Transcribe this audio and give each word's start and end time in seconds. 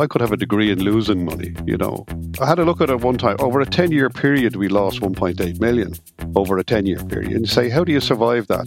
I 0.00 0.06
could 0.06 0.22
have 0.22 0.32
a 0.32 0.36
degree 0.36 0.70
in 0.70 0.82
losing 0.82 1.26
money, 1.26 1.54
you 1.66 1.76
know. 1.76 2.06
I 2.40 2.46
had 2.46 2.58
a 2.58 2.64
look 2.64 2.80
at 2.80 2.88
it 2.88 3.02
one 3.02 3.18
time. 3.18 3.36
Over 3.38 3.60
a 3.60 3.66
10 3.66 3.92
year 3.92 4.08
period, 4.08 4.56
we 4.56 4.68
lost 4.68 5.00
1.8 5.00 5.60
million 5.60 5.94
over 6.34 6.56
a 6.56 6.64
10 6.64 6.86
year 6.86 6.98
period. 7.04 7.32
And 7.32 7.48
say, 7.48 7.68
how 7.68 7.84
do 7.84 7.92
you 7.92 8.00
survive 8.00 8.46
that? 8.46 8.66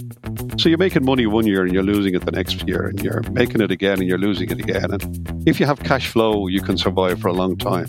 So 0.59 0.69
you're 0.69 0.77
making 0.77 1.05
money 1.05 1.25
one 1.25 1.47
year 1.47 1.63
and 1.63 1.73
you're 1.73 1.81
losing 1.81 2.13
it 2.13 2.23
the 2.23 2.31
next 2.31 2.67
year, 2.67 2.85
and 2.85 3.01
you're 3.01 3.23
making 3.31 3.61
it 3.61 3.71
again 3.71 3.99
and 3.99 4.07
you're 4.07 4.19
losing 4.19 4.51
it 4.51 4.59
again. 4.59 4.93
And 4.93 5.47
if 5.47 5.59
you 5.59 5.65
have 5.65 5.79
cash 5.79 6.07
flow, 6.07 6.47
you 6.47 6.61
can 6.61 6.77
survive 6.77 7.19
for 7.19 7.29
a 7.29 7.33
long 7.33 7.57
time. 7.57 7.87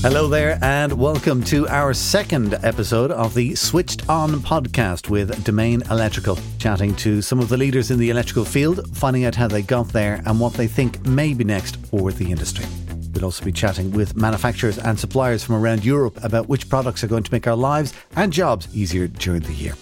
Hello 0.00 0.28
there, 0.28 0.60
and 0.62 0.92
welcome 0.92 1.42
to 1.42 1.66
our 1.66 1.92
second 1.92 2.54
episode 2.62 3.10
of 3.10 3.34
the 3.34 3.56
Switched 3.56 4.08
On 4.08 4.30
podcast 4.34 5.10
with 5.10 5.42
Domain 5.42 5.82
Electrical, 5.90 6.38
chatting 6.60 6.94
to 6.96 7.20
some 7.20 7.40
of 7.40 7.48
the 7.48 7.56
leaders 7.56 7.90
in 7.90 7.98
the 7.98 8.08
electrical 8.08 8.44
field, 8.44 8.96
finding 8.96 9.24
out 9.24 9.34
how 9.34 9.48
they 9.48 9.60
got 9.60 9.88
there 9.88 10.22
and 10.24 10.38
what 10.38 10.54
they 10.54 10.68
think 10.68 11.04
may 11.04 11.34
be 11.34 11.42
next 11.42 11.78
for 11.86 12.12
the 12.12 12.30
industry. 12.30 12.64
We'll 13.12 13.24
also 13.24 13.44
be 13.44 13.50
chatting 13.50 13.90
with 13.90 14.14
manufacturers 14.14 14.78
and 14.78 14.98
suppliers 14.98 15.42
from 15.42 15.56
around 15.56 15.84
Europe 15.84 16.22
about 16.22 16.48
which 16.48 16.68
products 16.68 17.02
are 17.02 17.08
going 17.08 17.24
to 17.24 17.32
make 17.32 17.48
our 17.48 17.56
lives 17.56 17.92
and 18.14 18.32
jobs 18.32 18.68
easier 18.72 19.08
during 19.08 19.42
the 19.42 19.52
year. 19.52 19.74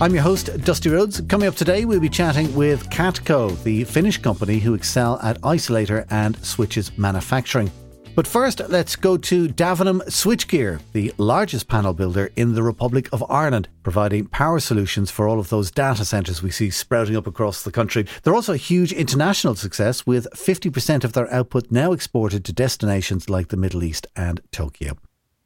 I'm 0.00 0.14
your 0.14 0.22
host, 0.22 0.64
Dusty 0.64 0.90
Rhodes. 0.90 1.20
Coming 1.22 1.48
up 1.48 1.56
today, 1.56 1.84
we'll 1.84 1.98
be 1.98 2.08
chatting 2.08 2.54
with 2.54 2.88
Katko, 2.88 3.60
the 3.64 3.82
Finnish 3.82 4.18
company 4.18 4.60
who 4.60 4.74
excel 4.74 5.18
at 5.24 5.40
isolator 5.40 6.06
and 6.10 6.36
switches 6.44 6.96
manufacturing. 6.96 7.72
But 8.14 8.28
first, 8.28 8.60
let's 8.68 8.94
go 8.94 9.16
to 9.16 9.48
Davenham 9.48 10.00
Switchgear, 10.06 10.80
the 10.92 11.12
largest 11.18 11.66
panel 11.66 11.92
builder 11.92 12.30
in 12.36 12.54
the 12.54 12.62
Republic 12.62 13.08
of 13.12 13.28
Ireland, 13.28 13.68
providing 13.82 14.26
power 14.26 14.60
solutions 14.60 15.10
for 15.10 15.26
all 15.26 15.40
of 15.40 15.48
those 15.48 15.72
data 15.72 16.04
centres 16.04 16.40
we 16.40 16.52
see 16.52 16.70
sprouting 16.70 17.16
up 17.16 17.26
across 17.26 17.64
the 17.64 17.72
country. 17.72 18.06
They're 18.22 18.36
also 18.36 18.52
a 18.52 18.56
huge 18.56 18.92
international 18.92 19.56
success, 19.56 20.06
with 20.06 20.28
50% 20.30 21.02
of 21.02 21.12
their 21.12 21.32
output 21.32 21.72
now 21.72 21.90
exported 21.90 22.44
to 22.44 22.52
destinations 22.52 23.28
like 23.28 23.48
the 23.48 23.56
Middle 23.56 23.82
East 23.82 24.06
and 24.14 24.40
Tokyo. 24.52 24.96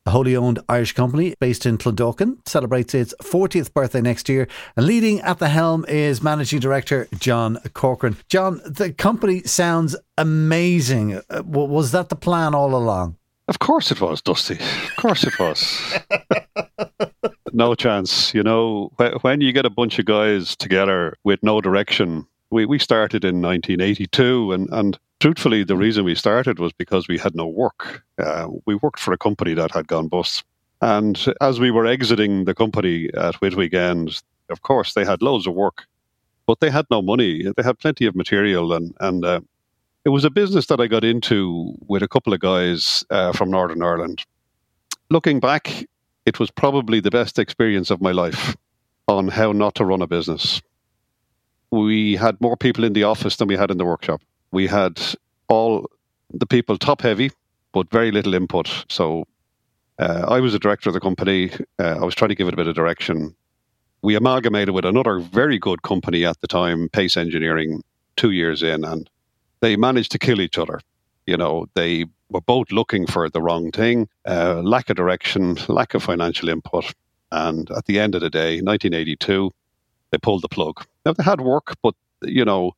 The 0.08 0.12
wholly 0.12 0.36
owned 0.36 0.60
Irish 0.70 0.94
company 0.94 1.34
based 1.38 1.66
in 1.66 1.76
Clondalkin 1.76 2.38
celebrates 2.48 2.94
its 2.94 3.12
40th 3.22 3.74
birthday 3.74 4.00
next 4.00 4.30
year, 4.30 4.48
and 4.74 4.86
leading 4.86 5.20
at 5.20 5.38
the 5.38 5.50
helm 5.50 5.84
is 5.86 6.22
Managing 6.22 6.60
Director 6.60 7.08
John 7.18 7.58
Corcoran. 7.74 8.16
John, 8.30 8.62
the 8.64 8.90
company 8.90 9.42
sounds 9.42 9.94
amazing. 10.16 11.20
Uh, 11.28 11.42
was 11.44 11.92
that 11.92 12.08
the 12.08 12.16
plan 12.16 12.54
all 12.54 12.74
along? 12.74 13.18
Of 13.48 13.58
course 13.58 13.90
it 13.90 14.00
was, 14.00 14.22
Dusty. 14.22 14.54
Of 14.54 14.96
course 14.96 15.24
it 15.24 15.38
was. 15.38 15.98
no 17.52 17.74
chance. 17.74 18.32
You 18.32 18.42
know, 18.42 18.90
when 19.20 19.42
you 19.42 19.52
get 19.52 19.66
a 19.66 19.70
bunch 19.70 19.98
of 19.98 20.06
guys 20.06 20.56
together 20.56 21.18
with 21.22 21.42
no 21.42 21.60
direction, 21.60 22.26
we, 22.48 22.64
we 22.64 22.78
started 22.78 23.26
in 23.26 23.42
1982 23.42 24.52
and, 24.52 24.70
and 24.70 24.98
truthfully, 25.20 25.64
the 25.64 25.76
reason 25.76 26.04
we 26.04 26.14
started 26.14 26.58
was 26.58 26.72
because 26.72 27.08
we 27.08 27.18
had 27.18 27.34
no 27.34 27.46
work. 27.46 28.02
Uh, 28.18 28.48
we 28.66 28.74
worked 28.76 29.00
for 29.00 29.12
a 29.12 29.18
company 29.18 29.54
that 29.54 29.72
had 29.72 29.88
gone 29.88 30.08
bust. 30.08 30.44
And 30.80 31.18
as 31.40 31.58
we 31.58 31.70
were 31.70 31.86
exiting 31.86 32.44
the 32.44 32.54
company 32.54 33.10
at 33.14 33.34
Whitwick 33.36 33.74
End, 33.74 34.22
of 34.48 34.62
course, 34.62 34.94
they 34.94 35.04
had 35.04 35.22
loads 35.22 35.46
of 35.46 35.54
work, 35.54 35.86
but 36.46 36.60
they 36.60 36.70
had 36.70 36.86
no 36.90 37.02
money. 37.02 37.50
They 37.56 37.62
had 37.62 37.78
plenty 37.78 38.06
of 38.06 38.14
material. 38.14 38.72
And, 38.72 38.94
and 39.00 39.24
uh, 39.24 39.40
it 40.04 40.10
was 40.10 40.24
a 40.24 40.30
business 40.30 40.66
that 40.66 40.80
I 40.80 40.86
got 40.86 41.04
into 41.04 41.74
with 41.88 42.02
a 42.02 42.08
couple 42.08 42.32
of 42.32 42.40
guys 42.40 43.04
uh, 43.10 43.32
from 43.32 43.50
Northern 43.50 43.82
Ireland. 43.82 44.24
Looking 45.10 45.40
back, 45.40 45.86
it 46.26 46.38
was 46.38 46.50
probably 46.50 47.00
the 47.00 47.10
best 47.10 47.38
experience 47.38 47.90
of 47.90 48.00
my 48.00 48.12
life 48.12 48.56
on 49.08 49.28
how 49.28 49.52
not 49.52 49.74
to 49.76 49.84
run 49.84 50.02
a 50.02 50.06
business. 50.06 50.62
We 51.70 52.16
had 52.16 52.40
more 52.40 52.56
people 52.56 52.84
in 52.84 52.92
the 52.92 53.04
office 53.04 53.36
than 53.36 53.48
we 53.48 53.56
had 53.56 53.70
in 53.70 53.78
the 53.78 53.84
workshop 53.84 54.22
we 54.50 54.66
had 54.66 55.00
all 55.48 55.90
the 56.32 56.46
people 56.46 56.78
top 56.78 57.02
heavy, 57.02 57.30
but 57.72 57.90
very 57.90 58.10
little 58.10 58.34
input. 58.34 58.84
So 58.88 59.26
uh, 59.98 60.24
I 60.28 60.40
was 60.40 60.54
a 60.54 60.58
director 60.58 60.90
of 60.90 60.94
the 60.94 61.00
company. 61.00 61.50
Uh, 61.78 61.98
I 62.00 62.04
was 62.04 62.14
trying 62.14 62.28
to 62.30 62.34
give 62.34 62.48
it 62.48 62.54
a 62.54 62.56
bit 62.56 62.68
of 62.68 62.74
direction. 62.74 63.34
We 64.02 64.14
amalgamated 64.14 64.74
with 64.74 64.84
another 64.84 65.18
very 65.18 65.58
good 65.58 65.82
company 65.82 66.24
at 66.24 66.40
the 66.40 66.46
time, 66.46 66.88
Pace 66.90 67.16
Engineering, 67.16 67.82
two 68.16 68.30
years 68.30 68.62
in, 68.62 68.84
and 68.84 69.10
they 69.60 69.76
managed 69.76 70.12
to 70.12 70.18
kill 70.18 70.40
each 70.40 70.58
other. 70.58 70.80
You 71.26 71.36
know, 71.36 71.66
they 71.74 72.06
were 72.30 72.40
both 72.40 72.70
looking 72.70 73.06
for 73.06 73.28
the 73.28 73.42
wrong 73.42 73.70
thing, 73.70 74.08
uh, 74.26 74.62
lack 74.62 74.88
of 74.88 74.96
direction, 74.96 75.58
lack 75.68 75.94
of 75.94 76.02
financial 76.02 76.48
input. 76.48 76.94
And 77.32 77.70
at 77.72 77.86
the 77.86 77.98
end 77.98 78.14
of 78.14 78.20
the 78.20 78.30
day, 78.30 78.60
1982, 78.60 79.52
they 80.10 80.18
pulled 80.18 80.42
the 80.42 80.48
plug. 80.48 80.86
Now, 81.04 81.12
they 81.12 81.24
had 81.24 81.40
work, 81.40 81.76
but, 81.82 81.94
you 82.22 82.44
know, 82.44 82.72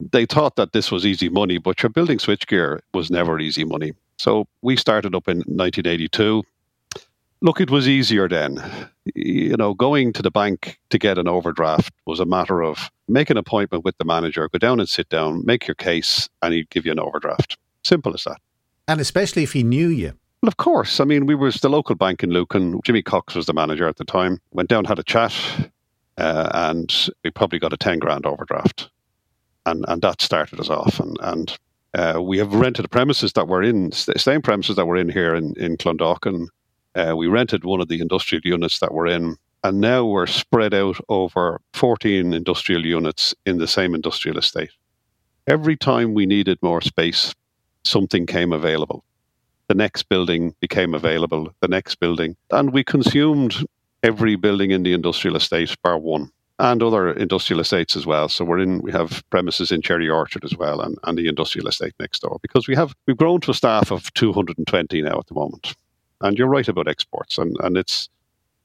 they 0.00 0.26
thought 0.26 0.56
that 0.56 0.72
this 0.72 0.90
was 0.90 1.06
easy 1.06 1.28
money, 1.28 1.58
but 1.58 1.82
your 1.82 1.90
building 1.90 2.18
switchgear 2.18 2.80
was 2.92 3.10
never 3.10 3.38
easy 3.38 3.64
money. 3.64 3.92
So 4.18 4.46
we 4.62 4.76
started 4.76 5.14
up 5.14 5.28
in 5.28 5.38
1982. 5.38 6.42
Look, 7.40 7.60
it 7.60 7.70
was 7.70 7.88
easier 7.88 8.28
then. 8.28 8.62
You 9.14 9.56
know, 9.56 9.74
going 9.74 10.12
to 10.14 10.22
the 10.22 10.30
bank 10.30 10.78
to 10.90 10.98
get 10.98 11.18
an 11.18 11.28
overdraft 11.28 11.92
was 12.06 12.20
a 12.20 12.24
matter 12.24 12.62
of 12.62 12.90
make 13.08 13.28
an 13.28 13.36
appointment 13.36 13.84
with 13.84 13.98
the 13.98 14.04
manager, 14.04 14.48
go 14.48 14.58
down 14.58 14.80
and 14.80 14.88
sit 14.88 15.08
down, 15.08 15.44
make 15.44 15.66
your 15.66 15.74
case, 15.74 16.28
and 16.42 16.54
he'd 16.54 16.70
give 16.70 16.86
you 16.86 16.92
an 16.92 17.00
overdraft. 17.00 17.58
Simple 17.82 18.14
as 18.14 18.24
that. 18.24 18.38
And 18.88 19.00
especially 19.00 19.42
if 19.42 19.52
he 19.52 19.62
knew 19.62 19.88
you. 19.88 20.14
Well, 20.42 20.48
of 20.48 20.56
course. 20.56 21.00
I 21.00 21.04
mean, 21.04 21.26
we 21.26 21.34
was 21.34 21.56
the 21.56 21.68
local 21.68 21.96
bank 21.96 22.22
in 22.22 22.30
Lucan. 22.30 22.80
Jimmy 22.84 23.02
Cox 23.02 23.34
was 23.34 23.46
the 23.46 23.54
manager 23.54 23.88
at 23.88 23.96
the 23.96 24.04
time. 24.04 24.40
Went 24.52 24.68
down, 24.68 24.84
had 24.84 24.98
a 24.98 25.02
chat, 25.02 25.34
uh, 26.16 26.48
and 26.54 27.10
we 27.22 27.30
probably 27.30 27.58
got 27.58 27.72
a 27.72 27.76
10 27.76 27.98
grand 27.98 28.26
overdraft 28.26 28.90
and 29.66 29.84
and 29.88 30.02
that 30.02 30.20
started 30.20 30.60
us 30.60 30.70
off. 30.70 31.00
And 31.00 31.16
and 31.20 31.58
uh, 31.94 32.20
we 32.20 32.38
have 32.38 32.54
rented 32.54 32.84
the 32.84 32.88
premises 32.88 33.32
that 33.34 33.48
we're 33.48 33.62
in, 33.62 33.90
the 33.90 34.18
same 34.18 34.42
premises 34.42 34.76
that 34.76 34.86
we're 34.86 34.96
in 34.96 35.08
here 35.08 35.34
in 35.34 35.54
in 35.56 35.76
Clondalkin. 35.76 36.48
Uh, 36.94 37.14
we 37.16 37.26
rented 37.26 37.64
one 37.64 37.80
of 37.80 37.88
the 37.88 38.00
industrial 38.00 38.42
units 38.44 38.78
that 38.78 38.94
we're 38.94 39.08
in, 39.08 39.36
and 39.64 39.80
now 39.80 40.04
we're 40.04 40.26
spread 40.26 40.72
out 40.72 40.96
over 41.08 41.60
14 41.72 42.32
industrial 42.32 42.86
units 42.86 43.34
in 43.46 43.58
the 43.58 43.66
same 43.66 43.94
industrial 43.94 44.38
estate. 44.38 44.70
Every 45.48 45.76
time 45.76 46.14
we 46.14 46.24
needed 46.24 46.58
more 46.62 46.80
space, 46.80 47.34
something 47.84 48.26
came 48.26 48.52
available. 48.52 49.04
The 49.66 49.74
next 49.74 50.04
building 50.04 50.54
became 50.60 50.94
available, 50.94 51.52
the 51.60 51.68
next 51.68 51.96
building, 51.96 52.36
and 52.50 52.72
we 52.72 52.84
consumed 52.84 53.66
every 54.02 54.36
building 54.36 54.70
in 54.70 54.82
the 54.84 54.92
industrial 54.92 55.36
estate 55.36 55.74
bar 55.82 55.98
one 55.98 56.30
and 56.58 56.82
other 56.82 57.12
industrial 57.12 57.60
estates 57.60 57.96
as 57.96 58.06
well. 58.06 58.28
So 58.28 58.44
we're 58.44 58.60
in, 58.60 58.80
we 58.80 58.92
have 58.92 59.22
premises 59.30 59.72
in 59.72 59.82
Cherry 59.82 60.08
Orchard 60.08 60.44
as 60.44 60.56
well, 60.56 60.80
and, 60.80 60.96
and 61.04 61.18
the 61.18 61.28
industrial 61.28 61.68
estate 61.68 61.94
next 61.98 62.20
door 62.20 62.38
because 62.42 62.68
we 62.68 62.76
have 62.76 62.94
we've 63.06 63.16
grown 63.16 63.40
to 63.40 63.50
a 63.50 63.54
staff 63.54 63.90
of 63.90 64.12
220 64.14 65.02
now 65.02 65.18
at 65.18 65.26
the 65.26 65.34
moment. 65.34 65.74
And 66.20 66.38
you're 66.38 66.48
right 66.48 66.68
about 66.68 66.88
exports, 66.88 67.38
and 67.38 67.56
and 67.60 67.76
it's 67.76 68.08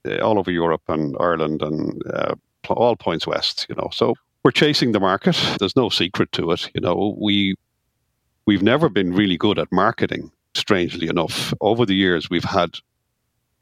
uh, 0.07 0.19
all 0.19 0.37
over 0.37 0.51
Europe 0.51 0.83
and 0.87 1.15
Ireland 1.19 1.61
and 1.61 2.01
uh, 2.13 2.35
all 2.69 2.95
points 2.95 3.25
west. 3.25 3.65
You 3.69 3.75
know, 3.75 3.89
so 3.91 4.15
we're 4.43 4.51
chasing 4.51 4.91
the 4.91 4.99
market. 4.99 5.35
There's 5.59 5.75
no 5.75 5.89
secret 5.89 6.31
to 6.33 6.51
it. 6.51 6.69
You 6.75 6.81
know, 6.81 7.17
we 7.19 7.55
we've 8.45 8.63
never 8.63 8.89
been 8.89 9.13
really 9.13 9.37
good 9.37 9.57
at 9.59 9.71
marketing. 9.71 10.31
Strangely 10.55 11.07
enough, 11.07 11.53
over 11.61 11.85
the 11.85 11.95
years 11.95 12.29
we've 12.29 12.43
had 12.43 12.77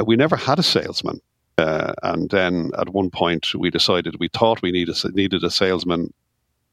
we 0.05 0.15
never 0.15 0.35
had 0.35 0.59
a 0.59 0.63
salesman 0.63 1.21
uh, 1.57 1.93
and 2.03 2.29
then 2.29 2.71
at 2.77 2.89
one 2.89 3.09
point, 3.09 3.53
we 3.55 3.69
decided 3.69 4.19
we 4.19 4.29
thought 4.29 4.61
we 4.61 4.71
needed 4.71 4.95
needed 5.15 5.43
a 5.43 5.49
salesman 5.49 6.13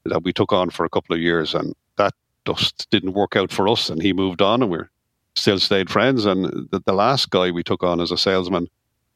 that 0.04 0.22
we 0.22 0.32
took 0.32 0.52
on 0.52 0.70
for 0.70 0.84
a 0.84 0.90
couple 0.90 1.14
of 1.14 1.22
years, 1.22 1.54
and 1.54 1.74
that 1.96 2.12
just 2.46 2.88
didn't 2.90 3.14
work 3.14 3.36
out 3.36 3.50
for 3.50 3.66
us. 3.68 3.88
And 3.88 4.02
he 4.02 4.12
moved 4.12 4.42
on, 4.42 4.62
and 4.62 4.70
we're 4.70 4.90
still 5.36 5.58
stayed 5.58 5.90
friends. 5.90 6.26
And 6.26 6.68
the, 6.70 6.82
the 6.84 6.92
last 6.92 7.30
guy 7.30 7.50
we 7.50 7.62
took 7.62 7.82
on 7.82 8.00
as 8.00 8.10
a 8.10 8.18
salesman, 8.18 8.68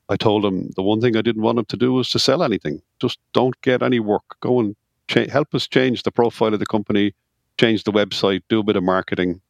I 0.09 0.17
told 0.17 0.45
him 0.45 0.71
the 0.77 0.83
one 0.83 1.01
thing 1.01 1.17
I 1.17 1.23
didn't 1.23 1.43
want 1.43 1.59
him 1.59 1.67
to 1.67 1.77
do 1.77 1.93
was 1.93 2.09
to 2.11 2.19
sell 2.19 2.43
anything. 2.43 2.81
Just 3.01 3.19
don't 3.35 3.61
get 3.61 3.83
any 3.83 4.01
work. 4.01 4.25
Go 4.41 4.61
and 4.61 4.75
cha- 5.09 5.29
help 5.29 5.55
us 5.55 5.69
change 5.69 6.03
the 6.03 6.11
profile 6.11 6.55
of 6.55 6.61
the 6.61 6.67
company, 6.67 7.15
change 7.59 7.85
the 7.85 7.93
website, 7.93 8.43
do 8.49 8.61
a 8.61 8.65
bit 8.65 8.77
of 8.77 8.85
marketing. 8.85 9.41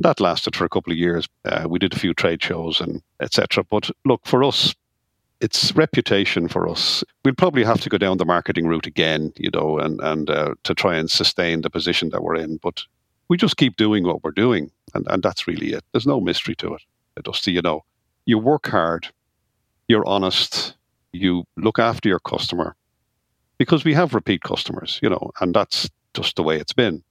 That 0.00 0.20
lasted 0.20 0.54
for 0.54 0.66
a 0.66 0.68
couple 0.68 0.92
of 0.92 0.98
years. 0.98 1.26
Uh, 1.46 1.66
we 1.66 1.78
did 1.78 1.94
a 1.94 1.98
few 1.98 2.12
trade 2.12 2.42
shows 2.42 2.82
and 2.82 3.00
etc. 3.20 3.64
But 3.64 3.90
look, 4.04 4.26
for 4.26 4.44
us, 4.44 4.74
it's 5.40 5.74
reputation 5.76 6.48
for 6.48 6.68
us. 6.68 7.04
We'll 7.24 7.34
probably 7.34 7.64
have 7.64 7.80
to 7.82 7.88
go 7.88 7.98
down 7.98 8.16
the 8.16 8.24
marketing 8.24 8.66
route 8.66 8.86
again, 8.86 9.32
you 9.36 9.50
know, 9.52 9.78
and 9.78 10.00
and 10.00 10.30
uh, 10.30 10.54
to 10.64 10.74
try 10.74 10.96
and 10.96 11.10
sustain 11.10 11.60
the 11.60 11.70
position 11.70 12.10
that 12.10 12.22
we're 12.22 12.36
in. 12.36 12.58
But 12.62 12.82
we 13.28 13.36
just 13.36 13.56
keep 13.56 13.76
doing 13.76 14.04
what 14.04 14.24
we're 14.24 14.30
doing, 14.30 14.70
and 14.94 15.06
and 15.08 15.22
that's 15.22 15.46
really 15.46 15.72
it. 15.72 15.84
There's 15.92 16.06
no 16.06 16.20
mystery 16.20 16.54
to 16.56 16.74
it. 16.74 16.82
Dusty, 17.22 17.52
you 17.52 17.62
know, 17.62 17.84
you 18.26 18.38
work 18.38 18.66
hard, 18.66 19.08
you're 19.88 20.06
honest, 20.06 20.76
you 21.12 21.44
look 21.56 21.78
after 21.78 22.08
your 22.08 22.20
customer, 22.20 22.76
because 23.58 23.84
we 23.84 23.94
have 23.94 24.14
repeat 24.14 24.42
customers, 24.42 24.98
you 25.02 25.08
know, 25.08 25.30
and 25.40 25.54
that's 25.54 25.88
just 26.12 26.36
the 26.36 26.42
way 26.42 26.58
it's 26.58 26.74
been, 26.74 27.02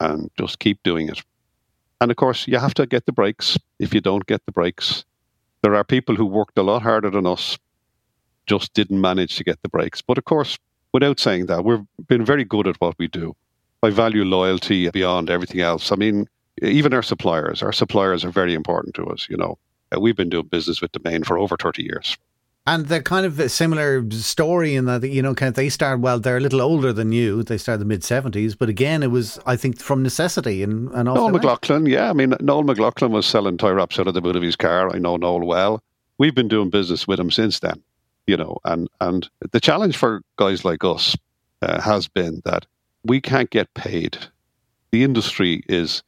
and 0.00 0.30
just 0.38 0.58
keep 0.58 0.82
doing 0.82 1.08
it. 1.08 1.22
And 2.00 2.10
of 2.10 2.18
course, 2.18 2.46
you 2.46 2.58
have 2.58 2.74
to 2.74 2.86
get 2.86 3.06
the 3.06 3.12
breaks. 3.12 3.58
If 3.78 3.94
you 3.94 4.00
don't 4.02 4.26
get 4.26 4.44
the 4.44 4.52
breaks, 4.52 5.04
there 5.62 5.74
are 5.74 5.84
people 5.84 6.14
who 6.14 6.26
worked 6.26 6.58
a 6.58 6.62
lot 6.62 6.82
harder 6.82 7.10
than 7.10 7.26
us 7.26 7.58
just 8.46 8.74
didn't 8.74 9.00
manage 9.00 9.36
to 9.36 9.44
get 9.44 9.60
the 9.62 9.68
breaks. 9.68 10.02
But 10.02 10.18
of 10.18 10.24
course, 10.24 10.58
without 10.92 11.20
saying 11.20 11.46
that, 11.46 11.64
we've 11.64 11.84
been 12.06 12.24
very 12.24 12.44
good 12.44 12.66
at 12.66 12.76
what 12.76 12.96
we 12.98 13.08
do. 13.08 13.34
I 13.82 13.90
value 13.90 14.24
loyalty 14.24 14.88
beyond 14.90 15.30
everything 15.30 15.60
else. 15.60 15.92
I 15.92 15.96
mean, 15.96 16.28
even 16.62 16.94
our 16.94 17.02
suppliers, 17.02 17.62
our 17.62 17.72
suppliers 17.72 18.24
are 18.24 18.30
very 18.30 18.54
important 18.54 18.94
to 18.96 19.06
us. 19.06 19.26
You 19.28 19.36
know, 19.36 19.58
uh, 19.94 20.00
we've 20.00 20.16
been 20.16 20.30
doing 20.30 20.46
business 20.46 20.80
with 20.80 20.92
Domain 20.92 21.24
for 21.24 21.38
over 21.38 21.56
30 21.56 21.82
years. 21.82 22.16
And 22.68 22.86
they're 22.86 23.00
kind 23.00 23.24
of 23.24 23.38
a 23.38 23.48
similar 23.48 24.10
story 24.10 24.74
in 24.74 24.86
that, 24.86 25.04
you 25.04 25.22
know, 25.22 25.36
kind 25.36 25.50
of 25.50 25.54
they 25.54 25.68
start, 25.68 26.00
well, 26.00 26.18
they're 26.18 26.38
a 26.38 26.40
little 26.40 26.60
older 26.60 26.92
than 26.92 27.12
you. 27.12 27.44
They 27.44 27.58
started 27.58 27.82
in 27.82 27.88
the 27.88 27.94
mid 27.94 28.00
70s. 28.00 28.58
But 28.58 28.68
again, 28.68 29.04
it 29.04 29.12
was, 29.12 29.38
I 29.46 29.54
think, 29.54 29.78
from 29.78 30.02
necessity. 30.02 30.64
And, 30.64 30.90
and 30.90 31.04
Noel 31.04 31.30
McLaughlin, 31.30 31.86
yeah. 31.86 32.10
I 32.10 32.12
mean, 32.12 32.34
Noel 32.40 32.64
McLaughlin 32.64 33.12
was 33.12 33.24
selling 33.24 33.56
tie 33.56 33.70
wraps 33.70 34.00
out 34.00 34.08
of 34.08 34.14
the 34.14 34.20
boot 34.20 34.34
of 34.34 34.42
his 34.42 34.56
car. 34.56 34.92
I 34.92 34.98
know 34.98 35.16
Noel 35.16 35.46
well. 35.46 35.80
We've 36.18 36.34
been 36.34 36.48
doing 36.48 36.70
business 36.70 37.06
with 37.06 37.20
him 37.20 37.30
since 37.30 37.60
then, 37.60 37.80
you 38.26 38.36
know. 38.36 38.58
And, 38.64 38.88
and 39.00 39.28
the 39.52 39.60
challenge 39.60 39.96
for 39.96 40.22
guys 40.36 40.64
like 40.64 40.84
us 40.84 41.16
uh, 41.62 41.80
has 41.80 42.08
been 42.08 42.42
that 42.44 42.66
we 43.04 43.20
can't 43.20 43.50
get 43.50 43.72
paid. 43.74 44.18
The 44.90 45.04
industry 45.04 45.62
is 45.68 46.02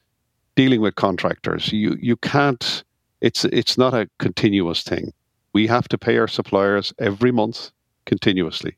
dealing 0.57 0.81
with 0.81 0.97
contractors. 0.97 1.73
You, 1.73 1.97
you 2.01 2.17
can't, 2.17 2.85
it's, 3.21 3.45
it's 3.47 3.79
not 3.79 3.95
a 3.95 4.09
continuous 4.19 4.83
thing 4.83 5.13
we 5.53 5.67
have 5.67 5.89
to 5.89 5.99
pay 5.99 6.17
our 6.19 6.29
suppliers 6.29 6.93
every 6.99 7.33
month 7.33 7.73
continuously. 8.07 8.77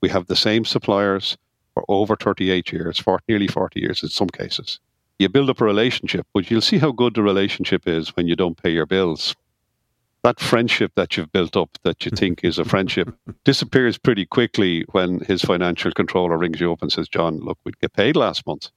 We 0.00 0.08
have 0.08 0.26
the 0.26 0.36
same 0.36 0.64
suppliers 0.64 1.36
for 1.74 1.84
over 1.88 2.16
38 2.16 2.72
years, 2.72 2.98
for 2.98 3.20
nearly 3.28 3.48
40 3.48 3.80
years 3.80 4.02
in 4.02 4.08
some 4.08 4.28
cases. 4.28 4.80
You 5.18 5.28
build 5.28 5.50
up 5.50 5.60
a 5.60 5.64
relationship, 5.64 6.26
but 6.32 6.50
you'll 6.50 6.60
see 6.60 6.78
how 6.78 6.92
good 6.92 7.14
the 7.14 7.22
relationship 7.22 7.86
is 7.86 8.14
when 8.16 8.26
you 8.26 8.36
don't 8.36 8.60
pay 8.62 8.70
your 8.70 8.86
bills. 8.86 9.34
That 10.26 10.40
friendship 10.40 10.90
that 10.96 11.16
you've 11.16 11.30
built 11.30 11.56
up 11.56 11.78
that 11.84 12.04
you 12.04 12.10
think 12.10 12.40
is 12.42 12.58
a 12.58 12.64
friendship 12.64 13.14
disappears 13.44 13.96
pretty 13.96 14.26
quickly 14.26 14.84
when 14.90 15.20
his 15.20 15.40
financial 15.40 15.92
controller 15.92 16.36
rings 16.36 16.60
you 16.60 16.72
up 16.72 16.82
and 16.82 16.90
says, 16.90 17.08
John, 17.08 17.38
look, 17.38 17.58
we 17.62 17.70
get 17.80 17.92
paid 17.92 18.16
last 18.16 18.44
month. 18.44 18.70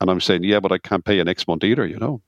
And 0.00 0.08
I'm 0.08 0.18
saying, 0.18 0.44
yeah, 0.44 0.60
but 0.60 0.72
I 0.72 0.78
can't 0.78 1.04
pay 1.04 1.16
you 1.16 1.24
next 1.24 1.46
month 1.46 1.62
either, 1.62 1.84
you 1.84 1.98
know. 1.98 2.22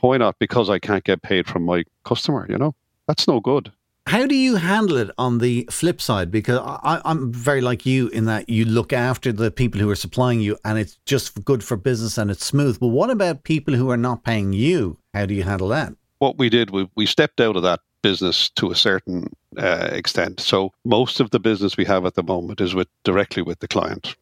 Why 0.00 0.16
not? 0.16 0.38
Because 0.38 0.70
I 0.70 0.78
can't 0.78 1.02
get 1.02 1.22
paid 1.22 1.48
from 1.48 1.64
my 1.64 1.82
customer, 2.04 2.46
you 2.48 2.56
know. 2.56 2.76
That's 3.08 3.26
no 3.26 3.40
good. 3.40 3.72
How 4.06 4.28
do 4.28 4.36
you 4.36 4.54
handle 4.54 4.98
it 4.98 5.10
on 5.18 5.38
the 5.38 5.66
flip 5.68 6.00
side? 6.00 6.30
Because 6.30 6.60
I, 6.62 7.00
am 7.04 7.32
very 7.32 7.62
like 7.62 7.84
you 7.84 8.06
in 8.10 8.26
that 8.26 8.48
you 8.48 8.64
look 8.64 8.92
after 8.92 9.32
the 9.32 9.50
people 9.50 9.80
who 9.80 9.90
are 9.90 9.96
supplying 9.96 10.38
you 10.38 10.56
and 10.64 10.78
it's 10.78 10.98
just 11.04 11.44
good 11.44 11.64
for 11.64 11.76
business 11.76 12.16
and 12.16 12.30
it's 12.30 12.46
smooth. 12.46 12.78
But 12.78 12.88
what 12.88 13.10
about 13.10 13.42
people 13.42 13.74
who 13.74 13.90
are 13.90 13.96
not 13.96 14.22
paying 14.22 14.52
you? 14.52 14.98
How 15.14 15.26
do 15.26 15.34
you 15.34 15.42
handle 15.42 15.66
that? 15.70 15.94
What 16.22 16.38
we 16.38 16.48
did, 16.48 16.70
we, 16.70 16.88
we 16.94 17.06
stepped 17.06 17.40
out 17.40 17.56
of 17.56 17.64
that 17.64 17.80
business 18.00 18.48
to 18.50 18.70
a 18.70 18.76
certain 18.76 19.26
uh, 19.58 19.88
extent. 19.90 20.38
So 20.38 20.72
most 20.84 21.18
of 21.18 21.30
the 21.30 21.40
business 21.40 21.76
we 21.76 21.84
have 21.86 22.06
at 22.06 22.14
the 22.14 22.22
moment 22.22 22.60
is 22.60 22.76
with 22.76 22.86
directly 23.02 23.42
with 23.42 23.58
the 23.58 23.66
client. 23.66 24.14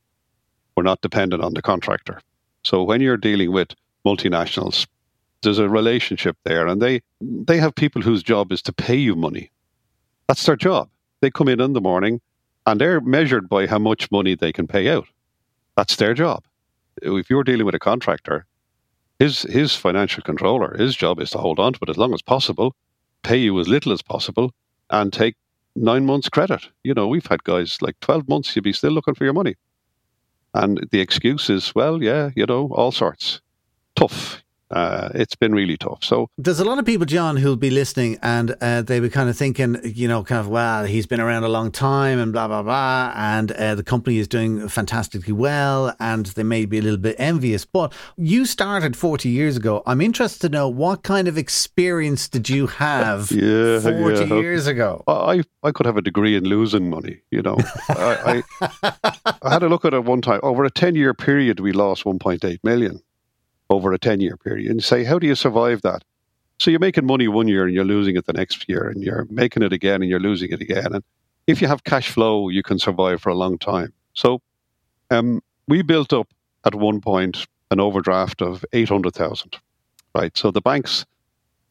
We're 0.74 0.82
not 0.82 1.02
dependent 1.02 1.42
on 1.42 1.52
the 1.52 1.60
contractor. 1.60 2.22
So 2.62 2.82
when 2.84 3.02
you're 3.02 3.18
dealing 3.18 3.52
with 3.52 3.74
multinationals, 4.06 4.86
there's 5.42 5.58
a 5.58 5.68
relationship 5.68 6.38
there, 6.44 6.66
and 6.66 6.80
they 6.80 7.02
they 7.20 7.58
have 7.58 7.74
people 7.74 8.00
whose 8.00 8.22
job 8.22 8.50
is 8.50 8.62
to 8.62 8.72
pay 8.72 8.96
you 8.96 9.14
money. 9.14 9.50
That's 10.26 10.46
their 10.46 10.56
job. 10.56 10.88
They 11.20 11.30
come 11.30 11.48
in 11.48 11.60
in 11.60 11.74
the 11.74 11.82
morning, 11.82 12.22
and 12.64 12.80
they're 12.80 13.02
measured 13.02 13.46
by 13.46 13.66
how 13.66 13.78
much 13.78 14.10
money 14.10 14.34
they 14.34 14.52
can 14.52 14.66
pay 14.66 14.88
out. 14.88 15.08
That's 15.76 15.96
their 15.96 16.14
job. 16.14 16.44
If 17.02 17.28
you're 17.28 17.44
dealing 17.44 17.66
with 17.66 17.74
a 17.74 17.78
contractor, 17.90 18.46
his 19.20 19.42
his 19.42 19.76
financial 19.76 20.24
controller, 20.24 20.76
his 20.76 20.96
job 20.96 21.20
is 21.20 21.30
to 21.30 21.38
hold 21.38 21.60
on 21.60 21.74
to 21.74 21.78
it 21.82 21.90
as 21.90 21.96
long 21.98 22.12
as 22.12 22.22
possible, 22.22 22.74
pay 23.22 23.36
you 23.36 23.60
as 23.60 23.68
little 23.68 23.92
as 23.92 24.02
possible, 24.02 24.52
and 24.90 25.12
take 25.12 25.36
nine 25.76 26.06
months 26.06 26.28
credit. 26.28 26.66
You 26.82 26.94
know, 26.94 27.06
we've 27.06 27.26
had 27.26 27.44
guys 27.44 27.80
like 27.80 28.00
twelve 28.00 28.28
months, 28.28 28.56
you'd 28.56 28.64
be 28.64 28.72
still 28.72 28.92
looking 28.92 29.14
for 29.14 29.24
your 29.24 29.34
money. 29.34 29.54
And 30.54 30.84
the 30.90 31.00
excuse 31.00 31.48
is, 31.48 31.72
well, 31.76 32.02
yeah, 32.02 32.30
you 32.34 32.46
know, 32.46 32.70
all 32.72 32.90
sorts. 32.90 33.40
Tough 33.94 34.42
uh, 34.70 35.08
it's 35.14 35.34
been 35.34 35.52
really 35.52 35.76
tough. 35.76 36.04
So 36.04 36.28
there's 36.38 36.60
a 36.60 36.64
lot 36.64 36.78
of 36.78 36.84
people, 36.84 37.06
John, 37.06 37.36
who'll 37.36 37.56
be 37.56 37.70
listening, 37.70 38.18
and 38.22 38.54
uh, 38.60 38.82
they 38.82 39.00
were 39.00 39.08
kind 39.08 39.28
of 39.28 39.36
thinking, 39.36 39.80
you 39.84 40.06
know, 40.06 40.22
kind 40.22 40.40
of, 40.40 40.48
well, 40.48 40.84
he's 40.84 41.06
been 41.06 41.20
around 41.20 41.44
a 41.44 41.48
long 41.48 41.70
time, 41.70 42.18
and 42.18 42.32
blah 42.32 42.48
blah 42.48 42.62
blah, 42.62 43.12
and 43.16 43.52
uh, 43.52 43.74
the 43.74 43.82
company 43.82 44.18
is 44.18 44.28
doing 44.28 44.68
fantastically 44.68 45.32
well, 45.32 45.94
and 45.98 46.26
they 46.26 46.42
may 46.42 46.64
be 46.64 46.78
a 46.78 46.82
little 46.82 46.98
bit 46.98 47.16
envious. 47.18 47.64
But 47.64 47.92
you 48.16 48.46
started 48.46 48.96
40 48.96 49.28
years 49.28 49.56
ago. 49.56 49.82
I'm 49.86 50.00
interested 50.00 50.40
to 50.40 50.48
know 50.48 50.68
what 50.68 51.02
kind 51.02 51.28
of 51.28 51.36
experience 51.36 52.28
did 52.28 52.48
you 52.48 52.66
have 52.68 53.30
yeah, 53.32 53.80
40 53.80 54.24
yeah. 54.26 54.40
years 54.40 54.66
ago? 54.66 55.02
I 55.06 55.42
I 55.62 55.72
could 55.72 55.86
have 55.86 55.96
a 55.96 56.02
degree 56.02 56.36
in 56.36 56.44
losing 56.44 56.88
money. 56.88 57.20
You 57.30 57.42
know, 57.42 57.58
I, 57.88 58.42
I, 58.62 58.92
I 59.42 59.52
had 59.52 59.62
a 59.62 59.68
look 59.68 59.84
at 59.84 59.94
it 59.94 60.04
one 60.04 60.22
time. 60.22 60.40
Over 60.42 60.64
a 60.64 60.70
10 60.70 60.94
year 60.94 61.14
period, 61.14 61.60
we 61.60 61.72
lost 61.72 62.04
1.8 62.04 62.58
million 62.62 63.00
over 63.70 63.92
a 63.92 63.98
10 63.98 64.20
year 64.20 64.36
period. 64.36 64.70
And 64.70 64.82
say, 64.84 65.04
how 65.04 65.18
do 65.18 65.26
you 65.26 65.34
survive 65.34 65.82
that? 65.82 66.02
So 66.58 66.70
you're 66.70 66.80
making 66.80 67.06
money 67.06 67.28
one 67.28 67.48
year 67.48 67.64
and 67.64 67.74
you're 67.74 67.84
losing 67.84 68.16
it 68.16 68.26
the 68.26 68.34
next 68.34 68.68
year, 68.68 68.86
and 68.86 69.02
you're 69.02 69.26
making 69.30 69.62
it 69.62 69.72
again 69.72 70.02
and 70.02 70.10
you're 70.10 70.20
losing 70.20 70.50
it 70.50 70.60
again. 70.60 70.92
And 70.92 71.02
if 71.46 71.62
you 71.62 71.68
have 71.68 71.84
cash 71.84 72.10
flow, 72.10 72.50
you 72.50 72.62
can 72.62 72.78
survive 72.78 73.22
for 73.22 73.30
a 73.30 73.34
long 73.34 73.56
time. 73.56 73.94
So 74.12 74.42
um, 75.10 75.40
we 75.68 75.80
built 75.80 76.12
up 76.12 76.28
at 76.66 76.74
one 76.74 77.00
point 77.00 77.46
an 77.70 77.80
overdraft 77.80 78.42
of 78.42 78.64
800,000, 78.74 79.56
right? 80.14 80.36
So 80.36 80.50
the 80.50 80.60
banks, 80.60 81.06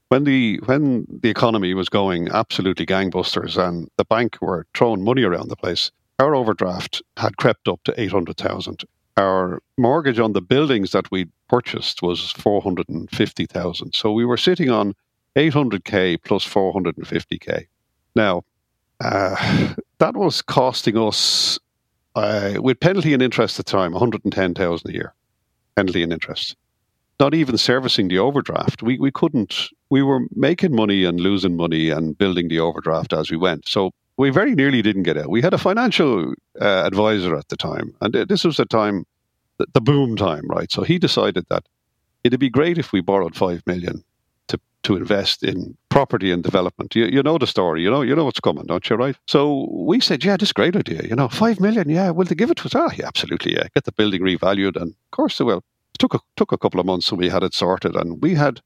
when 0.08 0.24
the 0.24 0.60
when 0.66 1.06
the 1.08 1.30
economy 1.30 1.76
was 1.76 1.90
going 1.90 2.30
absolutely 2.30 2.88
gangbusters 2.88 3.58
and 3.58 3.90
the 3.98 4.06
bank 4.06 4.38
were 4.42 4.66
throwing 4.74 5.04
money 5.04 5.22
around 5.22 5.50
the 5.50 5.56
place, 5.56 5.92
our 6.18 6.34
overdraft 6.34 7.04
had 7.18 7.38
crept 7.38 7.68
up 7.68 7.84
to 7.84 8.02
800,000 8.02 8.86
our 9.20 9.62
mortgage 9.78 10.20
on 10.20 10.34
the 10.34 10.42
buildings 10.42 10.92
that 10.92 11.12
we 11.12 11.28
purchased 11.50 12.02
was 12.02 12.32
450,000. 12.32 13.94
So 13.94 14.12
we 14.12 14.26
were 14.26 14.38
sitting 14.38 14.70
on 14.70 14.94
800k 15.36 16.18
plus 16.24 16.46
450k. 16.48 17.66
Now, 18.16 18.44
uh, 19.02 19.74
that 20.00 20.16
was 20.16 20.42
costing 20.42 20.98
us, 20.98 21.60
uh, 22.16 22.54
with 22.58 22.80
penalty 22.80 23.14
and 23.14 23.22
interest 23.22 23.60
at 23.60 23.66
the 23.66 23.72
time, 23.72 23.92
110,000 23.92 24.90
a 24.90 24.94
year. 24.94 25.14
Penalty 25.76 26.04
and 26.04 26.14
interest. 26.14 26.56
Not 27.20 27.34
even 27.34 27.58
servicing 27.58 28.08
the 28.08 28.20
overdraft. 28.20 28.82
We, 28.82 28.98
we 28.98 29.12
couldn't, 29.12 29.68
we 29.90 30.02
were 30.02 30.22
making 30.36 30.74
money 30.74 31.04
and 31.04 31.20
losing 31.20 31.58
money 31.58 31.90
and 31.90 32.18
building 32.18 32.48
the 32.48 32.60
overdraft 32.60 33.12
as 33.12 33.30
we 33.30 33.38
went. 33.38 33.68
So 33.68 33.92
we 34.20 34.30
very 34.30 34.54
nearly 34.54 34.82
didn't 34.82 35.04
get 35.04 35.18
out. 35.18 35.30
We 35.30 35.42
had 35.42 35.54
a 35.54 35.58
financial 35.58 36.34
uh, 36.60 36.84
advisor 36.86 37.36
at 37.36 37.48
the 37.48 37.56
time, 37.56 37.96
and 38.02 38.14
this 38.14 38.44
was 38.44 38.60
a 38.60 38.66
time, 38.66 39.06
the, 39.74 39.82
boom 39.82 40.16
time, 40.16 40.48
right? 40.48 40.72
So 40.72 40.84
he 40.84 40.98
decided 40.98 41.46
that 41.50 41.64
it'd 42.24 42.40
be 42.40 42.50
great 42.50 42.78
if 42.78 42.92
we 42.92 43.02
borrowed 43.02 43.36
five 43.36 43.64
million 43.66 44.04
to 44.48 44.60
to 44.84 44.96
invest 44.96 45.44
in 45.44 45.78
property 45.90 46.32
and 46.32 46.44
development. 46.44 46.96
You, 46.96 47.06
you 47.06 47.24
know 47.24 47.38
the 47.38 47.48
story, 47.48 47.82
you 47.82 47.90
know 47.90 48.02
you 48.02 48.16
know 48.16 48.26
what's 48.26 48.40
coming, 48.40 48.66
don't 48.66 48.90
you? 48.90 48.96
Right? 48.96 49.16
So 49.28 49.68
we 49.72 50.00
said, 50.00 50.24
yeah, 50.24 50.38
this 50.38 50.54
great 50.54 50.76
idea. 50.76 51.04
You 51.04 51.16
know, 51.16 51.30
five 51.30 51.60
million, 51.60 51.90
yeah, 51.90 52.12
will 52.12 52.26
they 52.26 52.36
give 52.36 52.52
it 52.52 52.58
to 52.58 52.66
us? 52.66 52.76
Ah, 52.76 52.92
yeah, 52.98 53.08
absolutely, 53.08 53.54
yeah. 53.54 53.68
Get 53.74 53.86
the 53.86 53.92
building 53.92 54.22
revalued, 54.22 54.76
and 54.76 54.92
of 54.92 55.12
course 55.12 55.38
they 55.38 55.44
will. 55.44 55.64
It 55.94 56.00
took 56.00 56.14
a, 56.14 56.20
took 56.36 56.52
a 56.52 56.58
couple 56.58 56.80
of 56.80 56.86
months, 56.86 57.10
and 57.10 57.20
we 57.20 57.30
had 57.30 57.44
it 57.44 57.54
sorted, 57.54 57.96
and 57.96 58.22
we 58.22 58.36
had 58.36 58.62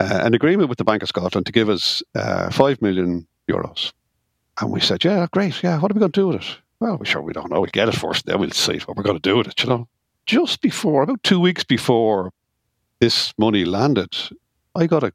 uh, 0.00 0.20
an 0.22 0.34
agreement 0.34 0.68
with 0.68 0.78
the 0.78 0.84
Bank 0.84 1.02
of 1.02 1.08
Scotland 1.08 1.46
to 1.46 1.52
give 1.52 1.68
us 1.68 2.02
uh, 2.14 2.50
five 2.50 2.80
million 2.80 3.26
euros 3.48 3.92
and 4.60 4.70
we 4.70 4.80
said, 4.80 5.04
yeah, 5.04 5.26
great. 5.30 5.62
Yeah, 5.62 5.78
what 5.78 5.90
are 5.90 5.94
we 5.94 6.00
going 6.00 6.12
to 6.12 6.20
do 6.20 6.28
with 6.28 6.42
it? 6.42 6.58
Well, 6.80 6.96
we're 6.96 7.04
sure 7.04 7.20
we 7.20 7.34
don't 7.34 7.50
know. 7.50 7.60
We'll 7.60 7.70
get 7.70 7.88
it 7.88 7.94
first, 7.94 8.26
then 8.26 8.40
we'll 8.40 8.50
see 8.50 8.78
what 8.78 8.96
we're 8.96 9.02
going 9.02 9.16
to 9.16 9.28
do 9.28 9.36
with 9.36 9.48
it, 9.48 9.62
you 9.62 9.68
know. 9.68 9.88
Just 10.26 10.62
before, 10.62 11.02
about 11.02 11.22
two 11.22 11.38
weeks 11.38 11.62
before 11.62 12.32
this 13.00 13.34
money 13.38 13.64
landed, 13.64 14.16
I 14.74 14.86
got 14.86 15.04
a 15.04 15.12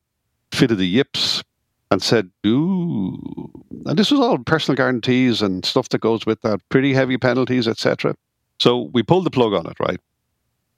fit 0.52 0.72
of 0.72 0.78
the 0.78 0.88
yips 0.88 1.44
and 1.90 2.02
said, 2.02 2.30
ooh. 2.46 3.52
And 3.86 3.98
this 3.98 4.12
was 4.12 4.20
all 4.20 4.38
personal 4.38 4.76
guarantees 4.76 5.42
and 5.42 5.66
stuff 5.66 5.90
that 5.90 6.02
goes 6.02 6.26
with 6.26 6.42
that, 6.42 6.60
pretty 6.70 6.94
heavy 6.94 7.18
penalties, 7.18 7.68
etc. 7.68 8.16
So 8.60 8.90
we 8.94 9.04
pulled 9.04 9.26
the 9.26 9.32
plug 9.32 9.54
on 9.54 9.66
it, 9.68 9.80
right? 9.80 10.00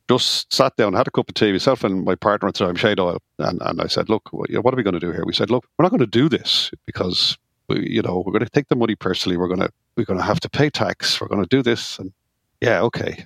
Just 0.10 0.54
sat 0.54 0.76
down, 0.78 0.94
had 0.94 1.08
a 1.08 1.12
cup 1.12 1.28
of 1.28 1.36
tea, 1.36 1.52
myself 1.52 1.84
and 1.84 2.06
my 2.06 2.16
partner 2.16 2.48
at 2.48 2.56
the 2.56 2.66
time, 2.66 2.76
Shade 2.76 3.00
Oil, 3.00 3.18
and, 3.40 3.62
and 3.62 3.82
I 3.82 3.88
said, 3.88 4.08
look, 4.08 4.30
what 4.32 4.50
are 4.50 4.78
we 4.78 4.84
going 4.84 4.94
to 4.94 5.00
do 5.00 5.12
here? 5.12 5.26
We 5.26 5.34
said, 5.34 5.50
look, 5.50 5.66
we're 5.78 5.84
not 5.84 5.92
going 5.92 6.00
to 6.00 6.08
do 6.08 6.30
this 6.30 6.72
because 6.86 7.38
you 7.70 8.02
know, 8.02 8.24
we're 8.26 8.32
going 8.32 8.46
to 8.46 8.50
take 8.50 8.68
the 8.68 8.76
money 8.76 8.96
personally. 8.96 9.38
We're 9.38 9.48
going 9.48 9.60
to 9.60 9.70
we're 9.96 10.06
going 10.06 10.20
to 10.20 10.26
have 10.26 10.40
to 10.42 10.50
pay 10.50 10.70
tax. 10.70 11.20
We're 11.20 11.28
going 11.28 11.44
to 11.44 11.50
do 11.50 11.62
this, 11.62 12.00
and 12.00 12.14
yeah, 12.62 12.82
okay. 12.82 13.26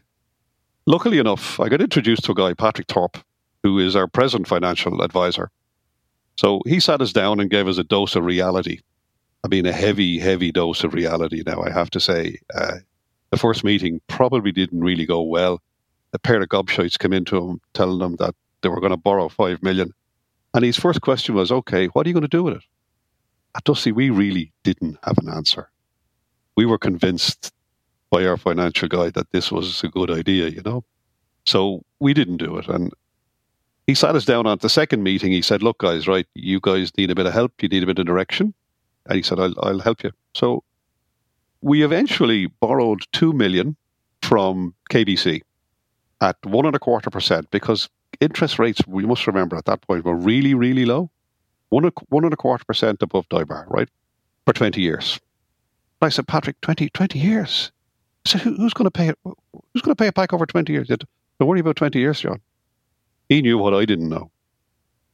Luckily 0.86 1.20
enough, 1.20 1.60
I 1.60 1.70
got 1.70 1.82
introduced 1.82 2.26
to 2.26 2.32
a 2.32 2.36
guy, 2.36 2.54
Patrick 2.54 2.88
Thorpe, 2.88 3.18
who 3.64 3.78
is 3.80 3.96
our 3.96 4.08
present 4.08 4.48
financial 4.48 5.02
advisor. 5.02 5.52
So 6.38 6.62
he 6.66 6.80
sat 6.80 7.02
us 7.02 7.14
down 7.14 7.40
and 7.40 7.50
gave 7.50 7.68
us 7.68 7.78
a 7.78 7.84
dose 7.84 8.16
of 8.16 8.26
reality. 8.26 8.80
I 9.44 9.48
mean, 9.48 9.66
a 9.66 9.72
heavy, 9.72 10.18
heavy 10.20 10.52
dose 10.52 10.84
of 10.84 10.94
reality. 10.94 11.44
Now, 11.46 11.62
I 11.62 11.72
have 11.72 11.90
to 11.92 12.00
say, 12.00 12.38
uh, 12.54 12.78
the 13.32 13.38
first 13.38 13.64
meeting 13.64 14.02
probably 14.08 14.52
didn't 14.52 14.82
really 14.82 15.06
go 15.06 15.22
well. 15.22 15.62
A 16.14 16.20
pair 16.20 16.42
of 16.42 16.50
gobshites 16.50 17.00
came 17.00 17.14
into 17.14 17.38
him 17.38 17.62
telling 17.74 18.02
him 18.02 18.16
that 18.18 18.36
they 18.62 18.70
were 18.70 18.80
going 18.80 18.92
to 18.92 18.98
borrow 18.98 19.30
five 19.30 19.64
million. 19.64 19.94
And 20.54 20.66
his 20.66 20.78
first 20.78 21.02
question 21.02 21.36
was, 21.36 21.52
okay, 21.52 21.88
what 21.88 22.06
are 22.06 22.10
you 22.10 22.14
going 22.14 22.22
to 22.22 22.28
do 22.28 22.44
with 22.44 22.58
it? 22.58 22.64
At 23.56 23.64
Dusty, 23.64 23.92
we 23.92 24.10
really 24.10 24.52
didn't 24.64 24.98
have 25.04 25.18
an 25.18 25.30
answer. 25.30 25.70
We 26.56 26.66
were 26.66 26.78
convinced 26.78 27.54
by 28.10 28.26
our 28.26 28.38
financial 28.38 28.88
guy 28.88 29.10
that 29.12 29.32
this 29.32 29.52
was 29.52 29.84
a 29.84 29.88
good 29.88 30.12
idea, 30.12 30.50
you 30.50 30.62
know. 30.64 30.84
So 31.46 31.84
we 32.00 32.14
didn't 32.14 32.38
do 32.38 32.58
it. 32.58 32.68
And 32.68 32.94
he 33.88 33.96
sat 33.96 34.16
us 34.16 34.26
down 34.26 34.48
at 34.48 34.62
the 34.62 34.70
second 34.70 35.04
meeting. 35.04 35.32
He 35.32 35.42
said, 35.42 35.64
Look, 35.64 35.80
guys, 35.80 36.08
right, 36.08 36.28
you 36.36 36.60
guys 36.62 36.96
need 36.98 37.10
a 37.10 37.16
bit 37.16 37.26
of 37.26 37.34
help. 37.34 37.54
You 37.62 37.70
need 37.70 37.84
a 37.84 37.88
bit 37.88 38.00
of 38.00 38.06
direction. 38.06 38.54
And 39.08 39.16
he 39.18 39.24
said, 39.24 39.40
I'll, 39.40 39.56
I'll 39.62 39.80
help 39.80 40.04
you. 40.04 40.12
So 40.36 40.64
we 41.62 41.84
eventually 41.84 42.48
borrowed 42.48 43.04
2 43.14 43.34
million 43.34 43.76
from 44.22 44.76
KBC 44.92 45.42
at 46.22 46.38
one 46.46 46.66
and 46.66 46.76
a 46.76 46.80
quarter 46.80 47.10
percent 47.10 47.50
because 47.50 47.90
interest 48.20 48.60
rates, 48.60 48.82
we 48.88 49.06
must 49.06 49.26
remember 49.26 49.56
at 49.56 49.66
that 49.66 49.82
point, 49.82 50.06
were 50.06 50.16
really, 50.16 50.54
really 50.54 50.86
low. 50.86 51.10
One, 51.72 51.90
one 52.10 52.26
and 52.26 52.34
a 52.34 52.38
quarter 52.38 52.66
percent 52.66 53.02
above 53.02 53.28
DIBOR, 53.30 53.66
right? 53.70 53.90
For 54.46 54.54
20 54.54 54.82
years. 54.82 55.20
And 56.02 56.08
I 56.08 56.10
said, 56.10 56.28
Patrick, 56.28 56.60
20, 56.62 56.90
20 56.90 57.18
years? 57.18 57.72
I 58.26 58.30
said, 58.30 58.42
Who, 58.42 58.56
who's 58.56 58.74
going 58.74 58.86
to 58.86 58.92
pay 58.92 59.08
it? 59.08 59.18
Who's 59.24 59.82
going 59.82 59.96
to 59.96 60.02
pay 60.02 60.08
it 60.08 60.14
back 60.14 60.34
over 60.34 60.46
20 60.46 60.72
years? 60.72 60.90
Said, 60.90 61.06
Don't 61.40 61.48
worry 61.48 61.62
about 61.62 61.78
20 61.78 61.98
years, 61.98 62.20
John. 62.20 62.42
He 63.30 63.42
knew 63.42 63.58
what 63.58 63.74
I 63.74 63.86
didn't 63.86 64.10
know. 64.10 64.30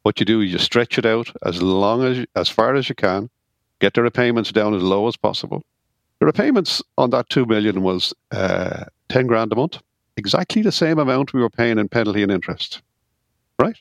What 0.02 0.20
you 0.20 0.26
do 0.26 0.42
is 0.42 0.52
you 0.52 0.58
stretch 0.58 0.98
it 0.98 1.06
out 1.06 1.32
as 1.46 1.62
long 1.62 2.04
as, 2.04 2.26
as 2.36 2.50
far 2.50 2.74
as 2.74 2.90
you 2.90 2.96
can, 2.96 3.30
get 3.80 3.94
the 3.94 4.02
repayments 4.02 4.52
down 4.52 4.74
as 4.74 4.82
low 4.82 5.08
as 5.08 5.16
possible. 5.16 5.64
The 6.20 6.26
repayments 6.26 6.82
on 6.98 7.12
that 7.12 7.30
2 7.30 7.46
million 7.46 7.84
was 7.84 8.16
uh, 8.32 8.86
10 9.10 9.28
grand 9.28 9.54
a 9.54 9.56
month, 9.56 9.78
exactly 10.16 10.64
the 10.64 10.72
same 10.72 10.98
amount 10.98 11.34
we 11.34 11.42
were 11.42 11.52
paying 11.52 11.78
in 11.78 11.88
penalty 11.88 12.24
and 12.24 12.32
interest. 12.32 12.82
Right? 13.60 13.78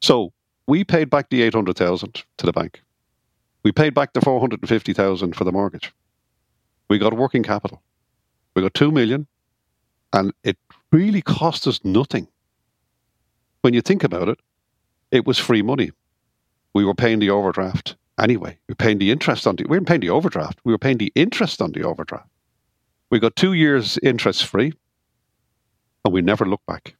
So 0.00 0.32
we 0.66 0.84
paid 0.84 1.10
back 1.10 1.30
the 1.30 1.42
800,000 1.42 2.22
to 2.38 2.46
the 2.46 2.52
bank. 2.52 2.82
We 3.62 3.72
paid 3.72 3.94
back 3.94 4.12
the 4.12 4.20
450,000 4.20 5.36
for 5.36 5.44
the 5.44 5.52
mortgage. 5.52 5.92
We 6.88 6.98
got 6.98 7.14
working 7.14 7.42
capital. 7.42 7.82
We 8.54 8.62
got 8.62 8.74
2 8.74 8.90
million 8.90 9.26
and 10.12 10.32
it 10.44 10.58
really 10.90 11.22
cost 11.22 11.66
us 11.66 11.80
nothing. 11.84 12.28
When 13.62 13.74
you 13.74 13.80
think 13.80 14.04
about 14.04 14.28
it, 14.28 14.40
it 15.10 15.26
was 15.26 15.38
free 15.38 15.62
money. 15.62 15.92
We 16.74 16.84
were 16.84 16.94
paying 16.94 17.18
the 17.18 17.30
overdraft 17.30 17.96
anyway. 18.18 18.58
We 18.68 18.72
were 18.72 18.76
paying 18.76 18.98
the 18.98 19.10
interest 19.10 19.46
on 19.46 19.56
the, 19.56 19.64
we 19.64 19.76
weren't 19.76 19.88
paying 19.88 20.00
the 20.00 20.10
overdraft. 20.10 20.58
We 20.64 20.72
were 20.72 20.78
paying 20.78 20.98
the 20.98 21.12
interest 21.14 21.62
on 21.62 21.72
the 21.72 21.82
overdraft. 21.82 22.28
We 23.10 23.20
got 23.20 23.36
two 23.36 23.52
years 23.52 23.98
interest 24.02 24.46
free 24.46 24.72
and 26.04 26.12
we 26.12 26.22
never 26.22 26.44
looked 26.44 26.66
back. 26.66 26.94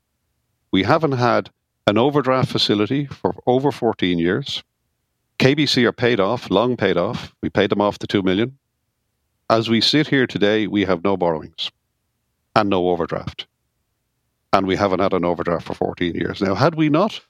We 0.70 0.84
haven't 0.84 1.12
had 1.12 1.50
an 1.86 1.98
overdraft 1.98 2.50
facility 2.50 3.06
for 3.06 3.34
over 3.46 3.72
14 3.72 4.18
years. 4.18 4.62
KBC 5.38 5.84
are 5.84 5.92
paid 5.92 6.20
off, 6.20 6.50
long 6.50 6.76
paid 6.76 6.96
off. 6.96 7.34
We 7.42 7.50
paid 7.50 7.70
them 7.70 7.80
off 7.80 7.98
the 7.98 8.06
2 8.06 8.22
million. 8.22 8.56
As 9.50 9.68
we 9.68 9.80
sit 9.80 10.08
here 10.08 10.26
today, 10.26 10.66
we 10.66 10.84
have 10.84 11.04
no 11.04 11.16
borrowings 11.16 11.70
and 12.54 12.70
no 12.70 12.88
overdraft. 12.88 13.46
And 14.52 14.66
we 14.66 14.76
haven't 14.76 15.00
had 15.00 15.14
an 15.14 15.24
overdraft 15.24 15.66
for 15.66 15.74
14 15.74 16.14
years. 16.14 16.40
Now, 16.40 16.54
had 16.54 16.74
we 16.74 16.88
not, 16.88 17.20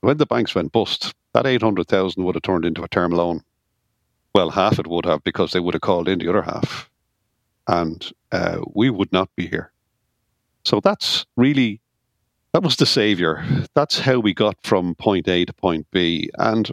when 0.00 0.16
the 0.16 0.26
banks 0.26 0.54
went 0.54 0.72
bust, 0.72 1.14
that 1.32 1.46
800,000 1.46 2.24
would 2.24 2.34
have 2.34 2.42
turned 2.42 2.64
into 2.64 2.82
a 2.82 2.88
term 2.88 3.12
loan. 3.12 3.42
Well, 4.34 4.50
half 4.50 4.78
it 4.78 4.86
would 4.86 5.04
have 5.04 5.22
because 5.22 5.52
they 5.52 5.60
would 5.60 5.74
have 5.74 5.82
called 5.82 6.08
in 6.08 6.18
the 6.18 6.28
other 6.28 6.42
half. 6.42 6.90
And 7.68 8.10
uh, 8.32 8.62
we 8.74 8.90
would 8.90 9.12
not 9.12 9.28
be 9.36 9.46
here. 9.46 9.72
So 10.64 10.80
that's 10.80 11.26
really 11.36 11.80
that 12.52 12.62
was 12.62 12.76
the 12.76 12.86
savior. 12.86 13.44
That's 13.74 13.98
how 13.98 14.18
we 14.18 14.34
got 14.34 14.56
from 14.62 14.94
point 14.94 15.26
A 15.28 15.44
to 15.44 15.52
point 15.52 15.86
B. 15.90 16.30
And 16.38 16.70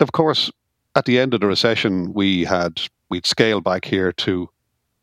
of 0.00 0.12
course, 0.12 0.50
at 0.94 1.04
the 1.04 1.18
end 1.18 1.34
of 1.34 1.40
the 1.40 1.46
recession, 1.46 2.12
we 2.14 2.44
had 2.44 2.80
we'd 3.10 3.26
scaled 3.26 3.64
back 3.64 3.84
here 3.84 4.12
to 4.12 4.48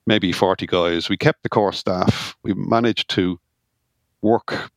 maybe 0.07 0.31
40 0.31 0.65
guys. 0.65 1.09
We 1.09 1.17
kept 1.17 1.43
the 1.43 1.49
core 1.49 1.73
staff. 1.73 2.35
We 2.43 2.53
managed 2.53 3.09
to 3.11 3.39
work 4.21 4.71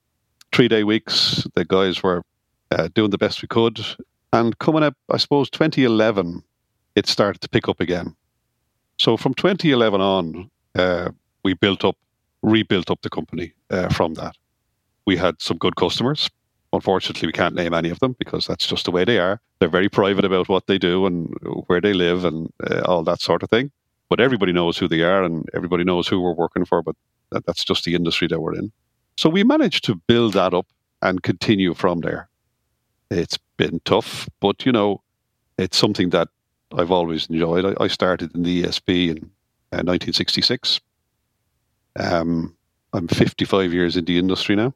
three 0.52 0.68
day 0.68 0.84
weeks. 0.84 1.46
The 1.54 1.64
guys 1.64 2.02
were 2.02 2.22
uh, 2.70 2.88
doing 2.94 3.10
the 3.10 3.18
best 3.18 3.40
we 3.40 3.48
could. 3.48 3.80
And 4.32 4.58
coming 4.58 4.82
up, 4.82 4.94
I 5.10 5.16
suppose, 5.16 5.48
2011, 5.50 6.42
it 6.94 7.06
started 7.06 7.40
to 7.40 7.48
pick 7.48 7.68
up 7.68 7.80
again. 7.80 8.14
So 8.98 9.16
from 9.16 9.32
2011 9.32 10.00
on, 10.00 10.50
uh, 10.74 11.10
we 11.42 11.54
built 11.54 11.84
up, 11.84 11.96
rebuilt 12.42 12.90
up 12.90 13.00
the 13.00 13.08
company 13.08 13.54
uh, 13.70 13.88
from 13.88 14.14
that 14.14 14.36
we 15.08 15.16
had 15.16 15.40
some 15.40 15.56
good 15.56 15.74
customers. 15.76 16.28
Unfortunately, 16.74 17.26
we 17.26 17.32
can't 17.32 17.54
name 17.54 17.72
any 17.72 17.88
of 17.88 17.98
them 18.00 18.14
because 18.18 18.46
that's 18.46 18.66
just 18.66 18.84
the 18.84 18.90
way 18.90 19.04
they 19.06 19.18
are. 19.18 19.40
They're 19.58 19.70
very 19.70 19.88
private 19.88 20.26
about 20.26 20.50
what 20.50 20.66
they 20.66 20.76
do 20.76 21.06
and 21.06 21.34
where 21.66 21.80
they 21.80 21.94
live 21.94 22.26
and 22.26 22.52
uh, 22.70 22.82
all 22.84 23.02
that 23.04 23.22
sort 23.22 23.42
of 23.42 23.48
thing. 23.48 23.70
But 24.10 24.20
everybody 24.20 24.52
knows 24.52 24.76
who 24.76 24.86
they 24.86 25.00
are 25.00 25.22
and 25.22 25.48
everybody 25.54 25.82
knows 25.82 26.06
who 26.06 26.20
we're 26.20 26.34
working 26.44 26.66
for. 26.66 26.82
But 26.82 26.94
that, 27.32 27.46
that's 27.46 27.64
just 27.64 27.84
the 27.84 27.94
industry 27.94 28.28
that 28.28 28.38
we're 28.38 28.54
in. 28.54 28.70
So 29.16 29.30
we 29.30 29.44
managed 29.44 29.82
to 29.84 29.94
build 29.94 30.34
that 30.34 30.52
up 30.52 30.66
and 31.00 31.22
continue 31.22 31.72
from 31.72 32.00
there. 32.00 32.28
It's 33.10 33.38
been 33.56 33.80
tough, 33.86 34.28
but 34.40 34.66
you 34.66 34.72
know, 34.72 35.00
it's 35.56 35.78
something 35.78 36.10
that 36.10 36.28
I've 36.76 36.90
always 36.90 37.30
enjoyed. 37.30 37.64
I, 37.64 37.84
I 37.84 37.88
started 37.88 38.34
in 38.34 38.42
the 38.42 38.64
ESB 38.64 38.88
in 39.12 39.18
uh, 39.72 39.80
1966. 39.88 40.80
Um, 41.98 42.54
I'm 42.92 43.08
55 43.08 43.72
years 43.72 43.96
in 43.96 44.04
the 44.04 44.18
industry 44.18 44.54
now. 44.54 44.74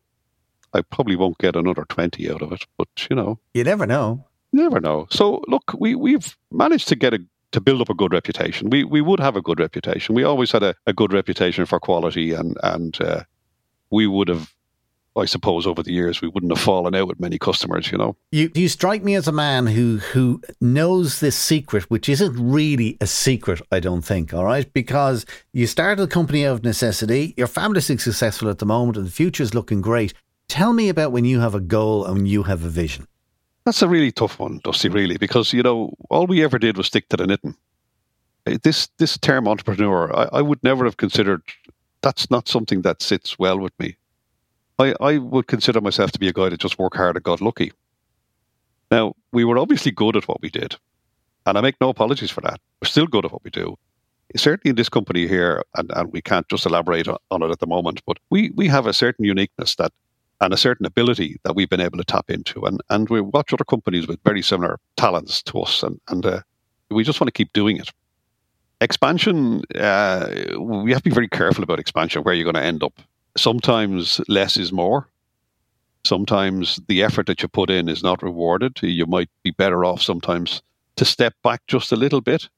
I 0.74 0.82
probably 0.82 1.16
won't 1.16 1.38
get 1.38 1.56
another 1.56 1.84
20 1.88 2.30
out 2.30 2.42
of 2.42 2.52
it, 2.52 2.66
but 2.78 2.88
you 3.10 3.16
know. 3.16 3.38
You 3.54 3.64
never 3.64 3.86
know. 3.86 4.24
You 4.52 4.62
never 4.62 4.80
know. 4.80 5.06
So 5.10 5.42
look, 5.48 5.74
we, 5.78 5.94
we've 5.94 6.36
managed 6.50 6.88
to 6.88 6.96
get 6.96 7.14
a 7.14 7.20
to 7.52 7.60
build 7.60 7.82
up 7.82 7.90
a 7.90 7.94
good 7.94 8.12
reputation. 8.12 8.70
We 8.70 8.84
we 8.84 9.00
would 9.00 9.20
have 9.20 9.36
a 9.36 9.42
good 9.42 9.60
reputation. 9.60 10.14
We 10.14 10.24
always 10.24 10.52
had 10.52 10.62
a, 10.62 10.74
a 10.86 10.92
good 10.92 11.12
reputation 11.12 11.66
for 11.66 11.78
quality 11.78 12.32
and 12.32 12.56
and 12.62 13.00
uh, 13.00 13.24
we 13.90 14.06
would 14.06 14.28
have 14.28 14.52
I 15.14 15.26
suppose 15.26 15.66
over 15.66 15.82
the 15.82 15.92
years 15.92 16.22
we 16.22 16.28
wouldn't 16.28 16.56
have 16.56 16.64
fallen 16.64 16.94
out 16.94 17.06
with 17.06 17.20
many 17.20 17.38
customers, 17.38 17.92
you 17.92 17.98
know. 17.98 18.16
You 18.30 18.50
you 18.54 18.68
strike 18.68 19.02
me 19.02 19.14
as 19.14 19.28
a 19.28 19.32
man 19.32 19.66
who 19.66 19.98
who 19.98 20.40
knows 20.60 21.20
this 21.20 21.36
secret, 21.36 21.84
which 21.90 22.08
isn't 22.08 22.34
really 22.38 22.96
a 23.00 23.06
secret, 23.06 23.60
I 23.70 23.80
don't 23.80 24.02
think, 24.02 24.32
all 24.32 24.44
right? 24.44 24.72
Because 24.72 25.26
you 25.52 25.66
started 25.66 26.02
the 26.02 26.08
company 26.08 26.46
out 26.46 26.52
of 26.54 26.64
necessity, 26.64 27.34
you're 27.36 27.46
fabulously 27.46 27.98
successful 27.98 28.48
at 28.48 28.58
the 28.58 28.66
moment 28.66 28.96
and 28.96 29.06
the 29.06 29.10
future's 29.10 29.54
looking 29.54 29.82
great. 29.82 30.14
Tell 30.52 30.74
me 30.74 30.90
about 30.90 31.12
when 31.12 31.24
you 31.24 31.40
have 31.40 31.54
a 31.54 31.60
goal 31.60 32.04
and 32.04 32.28
you 32.28 32.42
have 32.42 32.62
a 32.62 32.68
vision. 32.68 33.08
That's 33.64 33.80
a 33.80 33.88
really 33.88 34.12
tough 34.12 34.38
one, 34.38 34.60
Dusty, 34.62 34.90
really, 34.90 35.16
because, 35.16 35.54
you 35.54 35.62
know, 35.62 35.94
all 36.10 36.26
we 36.26 36.44
ever 36.44 36.58
did 36.58 36.76
was 36.76 36.88
stick 36.88 37.08
to 37.08 37.16
the 37.16 37.26
knitting. 37.26 37.56
Eh, 38.44 38.58
this 38.62 38.90
this 38.98 39.16
term 39.16 39.48
entrepreneur, 39.48 40.14
I, 40.14 40.28
I 40.30 40.42
would 40.42 40.62
never 40.62 40.84
have 40.84 40.98
considered 40.98 41.40
that's 42.02 42.30
not 42.30 42.48
something 42.48 42.82
that 42.82 43.00
sits 43.00 43.38
well 43.38 43.58
with 43.58 43.72
me. 43.78 43.96
I, 44.78 44.94
I 45.00 45.16
would 45.16 45.46
consider 45.46 45.80
myself 45.80 46.12
to 46.12 46.18
be 46.18 46.28
a 46.28 46.34
guy 46.34 46.50
that 46.50 46.60
just 46.60 46.78
worked 46.78 46.98
hard 46.98 47.16
and 47.16 47.24
got 47.24 47.40
lucky. 47.40 47.72
Now, 48.90 49.14
we 49.32 49.44
were 49.44 49.56
obviously 49.56 49.90
good 49.90 50.16
at 50.16 50.28
what 50.28 50.42
we 50.42 50.50
did, 50.50 50.76
and 51.46 51.56
I 51.56 51.62
make 51.62 51.80
no 51.80 51.88
apologies 51.88 52.30
for 52.30 52.42
that. 52.42 52.60
We're 52.82 52.88
still 52.88 53.06
good 53.06 53.24
at 53.24 53.32
what 53.32 53.42
we 53.42 53.50
do. 53.50 53.78
Certainly 54.36 54.72
in 54.72 54.76
this 54.76 54.90
company 54.90 55.26
here, 55.26 55.62
and, 55.76 55.90
and 55.96 56.12
we 56.12 56.20
can't 56.20 56.46
just 56.50 56.66
elaborate 56.66 57.08
on 57.08 57.42
it 57.42 57.50
at 57.50 57.60
the 57.60 57.66
moment, 57.66 58.02
but 58.06 58.18
we, 58.28 58.50
we 58.50 58.68
have 58.68 58.86
a 58.86 58.92
certain 58.92 59.24
uniqueness 59.24 59.76
that 59.76 59.92
and 60.42 60.52
a 60.52 60.56
certain 60.56 60.84
ability 60.84 61.38
that 61.44 61.54
we've 61.54 61.70
been 61.70 61.80
able 61.80 61.96
to 61.96 62.04
tap 62.04 62.28
into. 62.28 62.66
And, 62.66 62.80
and 62.90 63.08
we 63.08 63.20
watch 63.20 63.52
other 63.52 63.64
companies 63.64 64.08
with 64.08 64.18
very 64.24 64.42
similar 64.42 64.80
talents 64.96 65.40
to 65.44 65.60
us, 65.60 65.82
and, 65.84 66.00
and 66.08 66.26
uh, 66.26 66.40
we 66.90 67.04
just 67.04 67.20
want 67.20 67.28
to 67.28 67.32
keep 67.32 67.52
doing 67.52 67.76
it. 67.76 67.90
Expansion, 68.80 69.62
uh, 69.76 70.26
we 70.58 70.90
have 70.90 71.02
to 71.02 71.08
be 71.08 71.14
very 71.14 71.28
careful 71.28 71.62
about 71.62 71.78
expansion, 71.78 72.22
where 72.24 72.34
you're 72.34 72.50
going 72.50 72.62
to 72.62 72.62
end 72.62 72.82
up. 72.82 73.00
Sometimes 73.36 74.20
less 74.28 74.56
is 74.56 74.72
more. 74.72 75.08
Sometimes 76.04 76.80
the 76.88 77.04
effort 77.04 77.26
that 77.28 77.40
you 77.40 77.48
put 77.48 77.70
in 77.70 77.88
is 77.88 78.02
not 78.02 78.22
rewarded. 78.22 78.82
You 78.82 79.06
might 79.06 79.30
be 79.44 79.52
better 79.52 79.84
off 79.84 80.02
sometimes 80.02 80.60
to 80.96 81.04
step 81.04 81.34
back 81.44 81.62
just 81.68 81.92
a 81.92 81.96
little 81.96 82.20
bit 82.20 82.48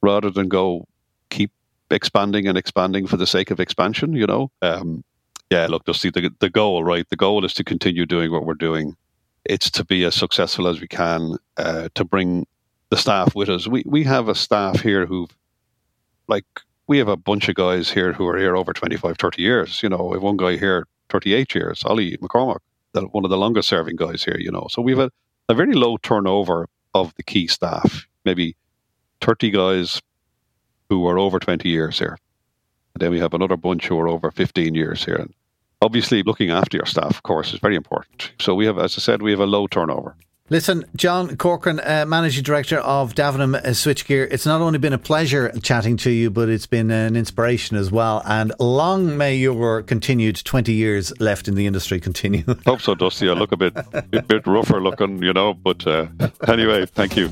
rather 0.00 0.30
than 0.30 0.48
go 0.48 0.86
keep 1.28 1.52
expanding 1.90 2.48
and 2.48 2.56
expanding 2.56 3.06
for 3.06 3.18
the 3.18 3.26
sake 3.26 3.50
of 3.50 3.60
expansion, 3.60 4.14
you 4.14 4.26
know. 4.26 4.50
Um, 4.62 5.04
yeah, 5.50 5.66
look, 5.66 5.84
Dusty, 5.84 6.10
the, 6.10 6.30
the 6.40 6.50
goal, 6.50 6.84
right? 6.84 7.08
The 7.08 7.16
goal 7.16 7.44
is 7.44 7.54
to 7.54 7.64
continue 7.64 8.06
doing 8.06 8.30
what 8.30 8.44
we're 8.44 8.54
doing. 8.54 8.96
It's 9.44 9.70
to 9.72 9.84
be 9.84 10.04
as 10.04 10.14
successful 10.14 10.68
as 10.68 10.80
we 10.80 10.88
can, 10.88 11.36
uh, 11.56 11.88
to 11.94 12.04
bring 12.04 12.46
the 12.90 12.96
staff 12.96 13.34
with 13.34 13.48
us. 13.48 13.66
We 13.66 13.82
we 13.86 14.04
have 14.04 14.28
a 14.28 14.34
staff 14.34 14.80
here 14.80 15.06
who've, 15.06 15.34
like, 16.26 16.44
we 16.86 16.98
have 16.98 17.08
a 17.08 17.16
bunch 17.16 17.48
of 17.48 17.54
guys 17.54 17.90
here 17.90 18.12
who 18.12 18.26
are 18.26 18.38
here 18.38 18.56
over 18.56 18.72
25, 18.72 19.16
30 19.16 19.42
years. 19.42 19.82
You 19.82 19.88
know, 19.88 20.04
we 20.04 20.16
have 20.16 20.22
one 20.22 20.36
guy 20.36 20.56
here 20.56 20.86
38 21.08 21.54
years, 21.54 21.84
Ollie 21.84 22.16
McCormack, 22.18 22.58
one 22.92 23.24
of 23.24 23.30
the 23.30 23.36
longest 23.36 23.68
serving 23.68 23.96
guys 23.96 24.24
here, 24.24 24.38
you 24.38 24.50
know. 24.50 24.66
So 24.70 24.82
we 24.82 24.92
have 24.92 25.00
a, 25.00 25.10
a 25.48 25.54
very 25.54 25.74
low 25.74 25.96
turnover 25.98 26.68
of 26.94 27.14
the 27.16 27.22
key 27.22 27.46
staff, 27.46 28.06
maybe 28.24 28.56
30 29.20 29.50
guys 29.50 30.02
who 30.88 31.06
are 31.06 31.18
over 31.18 31.38
20 31.38 31.68
years 31.68 31.98
here. 31.98 32.18
And 32.98 33.04
then 33.04 33.12
we 33.12 33.20
have 33.20 33.32
another 33.32 33.56
bunch 33.56 33.86
who 33.86 33.96
are 34.00 34.08
over 34.08 34.32
15 34.32 34.74
years 34.74 35.04
here. 35.04 35.14
And 35.14 35.32
obviously, 35.80 36.24
looking 36.24 36.50
after 36.50 36.76
your 36.76 36.84
staff, 36.84 37.10
of 37.10 37.22
course, 37.22 37.54
is 37.54 37.60
very 37.60 37.76
important. 37.76 38.32
So 38.40 38.56
we 38.56 38.66
have, 38.66 38.76
as 38.76 38.98
I 38.98 39.00
said, 39.00 39.22
we 39.22 39.30
have 39.30 39.38
a 39.38 39.46
low 39.46 39.68
turnover. 39.68 40.16
Listen, 40.50 40.84
John 40.96 41.36
Corcoran, 41.36 41.78
uh, 41.78 42.06
Managing 42.08 42.42
Director 42.42 42.78
of 42.78 43.14
Davenham 43.14 43.54
uh, 43.54 43.68
Switchgear, 43.68 44.26
it's 44.32 44.46
not 44.46 44.60
only 44.60 44.80
been 44.80 44.92
a 44.92 44.98
pleasure 44.98 45.52
chatting 45.62 45.96
to 45.98 46.10
you, 46.10 46.28
but 46.28 46.48
it's 46.48 46.66
been 46.66 46.90
an 46.90 47.14
inspiration 47.14 47.76
as 47.76 47.92
well. 47.92 48.20
And 48.26 48.52
long 48.58 49.16
may 49.16 49.36
your 49.36 49.84
continued 49.84 50.42
20 50.44 50.72
years 50.72 51.12
left 51.20 51.46
in 51.46 51.54
the 51.54 51.68
industry 51.68 52.00
continue. 52.00 52.42
Hope 52.66 52.80
so, 52.80 52.96
Dusty. 52.96 53.28
I 53.28 53.34
look 53.34 53.52
a 53.52 53.56
bit, 53.56 53.76
a 53.76 54.22
bit 54.26 54.44
rougher 54.44 54.82
looking, 54.82 55.22
you 55.22 55.32
know, 55.32 55.54
but 55.54 55.86
uh, 55.86 56.08
anyway, 56.48 56.84
thank 56.86 57.16
you. 57.16 57.30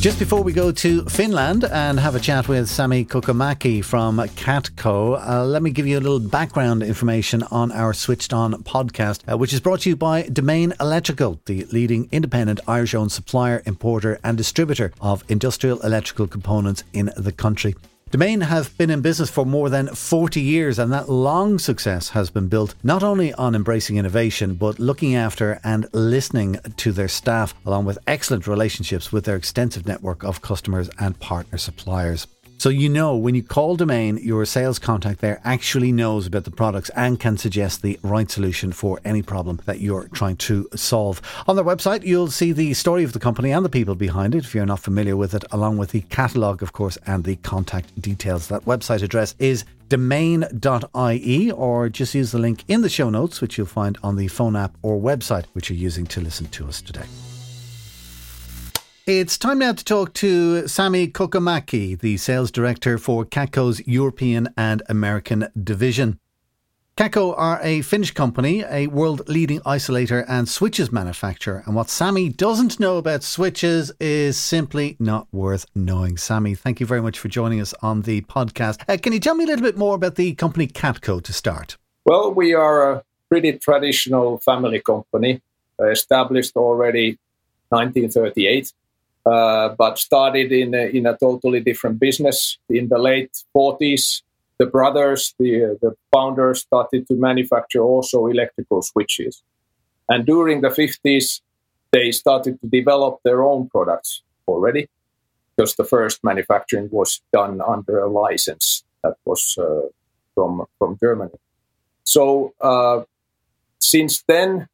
Just 0.00 0.20
before 0.20 0.42
we 0.42 0.52
go 0.52 0.70
to 0.70 1.04
Finland 1.06 1.64
and 1.64 1.98
have 1.98 2.14
a 2.14 2.20
chat 2.20 2.46
with 2.46 2.68
Sami 2.68 3.04
Kokomäki 3.04 3.84
from 3.84 4.18
Katko, 4.18 5.20
uh, 5.20 5.44
let 5.44 5.62
me 5.62 5.70
give 5.70 5.86
you 5.86 5.98
a 5.98 6.00
little 6.00 6.20
background 6.20 6.84
information 6.84 7.42
on 7.44 7.72
our 7.72 7.92
Switched 7.92 8.32
On 8.32 8.54
podcast, 8.62 9.20
uh, 9.28 9.36
which 9.36 9.52
is 9.52 9.58
brought 9.58 9.80
to 9.80 9.88
you 9.88 9.96
by 9.96 10.22
Domain 10.22 10.74
Electrical, 10.78 11.40
the 11.46 11.64
leading 11.72 12.08
independent 12.12 12.60
Irish 12.68 12.94
owned 12.94 13.10
supplier, 13.10 13.62
importer, 13.66 14.20
and 14.22 14.36
distributor 14.36 14.92
of 15.00 15.24
industrial 15.28 15.80
electrical 15.80 16.28
components 16.28 16.84
in 16.92 17.10
the 17.16 17.32
country. 17.32 17.74
Domain 18.12 18.42
have 18.42 18.78
been 18.78 18.88
in 18.88 19.00
business 19.00 19.28
for 19.28 19.44
more 19.44 19.68
than 19.68 19.88
40 19.88 20.40
years, 20.40 20.78
and 20.78 20.92
that 20.92 21.08
long 21.08 21.58
success 21.58 22.10
has 22.10 22.30
been 22.30 22.46
built 22.46 22.76
not 22.84 23.02
only 23.02 23.34
on 23.34 23.56
embracing 23.56 23.96
innovation, 23.96 24.54
but 24.54 24.78
looking 24.78 25.16
after 25.16 25.58
and 25.64 25.88
listening 25.92 26.56
to 26.76 26.92
their 26.92 27.08
staff, 27.08 27.52
along 27.66 27.84
with 27.84 27.98
excellent 28.06 28.46
relationships 28.46 29.10
with 29.10 29.24
their 29.24 29.34
extensive 29.34 29.86
network 29.86 30.22
of 30.22 30.40
customers 30.40 30.88
and 31.00 31.18
partner 31.18 31.58
suppliers. 31.58 32.28
So 32.66 32.70
you 32.70 32.88
know 32.88 33.14
when 33.14 33.36
you 33.36 33.44
call 33.44 33.76
Domain, 33.76 34.16
your 34.16 34.44
sales 34.44 34.80
contact 34.80 35.20
there 35.20 35.40
actually 35.44 35.92
knows 35.92 36.26
about 36.26 36.42
the 36.42 36.50
products 36.50 36.90
and 36.96 37.20
can 37.20 37.36
suggest 37.36 37.80
the 37.80 37.96
right 38.02 38.28
solution 38.28 38.72
for 38.72 38.98
any 39.04 39.22
problem 39.22 39.60
that 39.66 39.78
you're 39.78 40.08
trying 40.08 40.34
to 40.38 40.68
solve. 40.74 41.22
On 41.46 41.54
their 41.54 41.64
website, 41.64 42.02
you'll 42.04 42.26
see 42.26 42.50
the 42.50 42.74
story 42.74 43.04
of 43.04 43.12
the 43.12 43.20
company 43.20 43.52
and 43.52 43.64
the 43.64 43.68
people 43.68 43.94
behind 43.94 44.34
it 44.34 44.42
if 44.42 44.52
you're 44.52 44.66
not 44.66 44.80
familiar 44.80 45.16
with 45.16 45.32
it, 45.32 45.44
along 45.52 45.78
with 45.78 45.92
the 45.92 46.00
catalogue, 46.00 46.60
of 46.60 46.72
course, 46.72 46.98
and 47.06 47.22
the 47.22 47.36
contact 47.36 48.02
details. 48.02 48.48
That 48.48 48.64
website 48.64 49.04
address 49.04 49.36
is 49.38 49.64
domain.ie 49.88 51.52
or 51.52 51.88
just 51.88 52.16
use 52.16 52.32
the 52.32 52.40
link 52.40 52.64
in 52.66 52.82
the 52.82 52.88
show 52.88 53.10
notes, 53.10 53.40
which 53.40 53.56
you'll 53.56 53.68
find 53.68 53.96
on 54.02 54.16
the 54.16 54.26
phone 54.26 54.56
app 54.56 54.74
or 54.82 55.00
website 55.00 55.44
which 55.52 55.70
you're 55.70 55.78
using 55.78 56.04
to 56.06 56.20
listen 56.20 56.46
to 56.46 56.66
us 56.66 56.82
today. 56.82 57.06
It's 59.06 59.38
time 59.38 59.60
now 59.60 59.72
to 59.72 59.84
talk 59.84 60.14
to 60.14 60.66
Sami 60.66 61.06
Kokomäki, 61.06 61.96
the 61.96 62.16
sales 62.16 62.50
director 62.50 62.98
for 62.98 63.24
Katko's 63.24 63.80
European 63.86 64.48
and 64.56 64.82
American 64.88 65.46
division. 65.62 66.18
Katko 66.96 67.32
are 67.38 67.60
a 67.62 67.82
Finnish 67.82 68.10
company, 68.10 68.64
a 68.68 68.88
world 68.88 69.22
leading 69.28 69.60
isolator 69.60 70.24
and 70.26 70.48
switches 70.48 70.90
manufacturer. 70.90 71.62
And 71.66 71.76
what 71.76 71.88
Sami 71.88 72.30
doesn't 72.30 72.80
know 72.80 72.96
about 72.96 73.22
switches 73.22 73.92
is 74.00 74.36
simply 74.36 74.96
not 74.98 75.28
worth 75.30 75.66
knowing. 75.72 76.16
Sami, 76.16 76.56
thank 76.56 76.80
you 76.80 76.86
very 76.86 77.00
much 77.00 77.20
for 77.20 77.28
joining 77.28 77.60
us 77.60 77.72
on 77.82 78.02
the 78.02 78.22
podcast. 78.22 78.82
Uh, 78.88 78.96
can 79.00 79.12
you 79.12 79.20
tell 79.20 79.36
me 79.36 79.44
a 79.44 79.46
little 79.46 79.62
bit 79.62 79.78
more 79.78 79.94
about 79.94 80.16
the 80.16 80.34
company 80.34 80.66
Katko 80.66 81.22
to 81.22 81.32
start? 81.32 81.76
Well, 82.04 82.34
we 82.34 82.54
are 82.54 82.92
a 82.92 83.04
pretty 83.28 83.52
traditional 83.52 84.38
family 84.38 84.80
company, 84.80 85.42
established 85.78 86.56
already 86.56 87.20
1938 87.68 88.72
uh, 89.26 89.70
but 89.76 89.98
started 89.98 90.52
in 90.52 90.74
a, 90.74 90.86
in 90.96 91.04
a 91.06 91.16
totally 91.16 91.60
different 91.60 91.98
business 91.98 92.58
in 92.70 92.88
the 92.88 92.98
late 92.98 93.32
40s. 93.56 94.22
The 94.58 94.66
brothers, 94.66 95.34
the, 95.38 95.76
the 95.82 95.94
founders, 96.12 96.60
started 96.60 97.06
to 97.08 97.14
manufacture 97.14 97.82
also 97.82 98.26
electrical 98.26 98.82
switches. 98.82 99.42
And 100.08 100.24
during 100.24 100.60
the 100.60 100.68
50s, 100.68 101.40
they 101.90 102.12
started 102.12 102.60
to 102.60 102.66
develop 102.68 103.20
their 103.24 103.42
own 103.42 103.68
products 103.68 104.22
already, 104.46 104.88
because 105.56 105.74
the 105.74 105.84
first 105.84 106.22
manufacturing 106.22 106.88
was 106.90 107.20
done 107.32 107.60
under 107.60 107.98
a 107.98 108.08
license 108.08 108.84
that 109.02 109.14
was 109.24 109.58
uh, 109.58 109.88
from, 110.34 110.64
from 110.78 110.96
Germany. 111.00 111.32
So 112.04 112.54
uh, 112.60 113.02
since 113.80 114.22
then, 114.28 114.68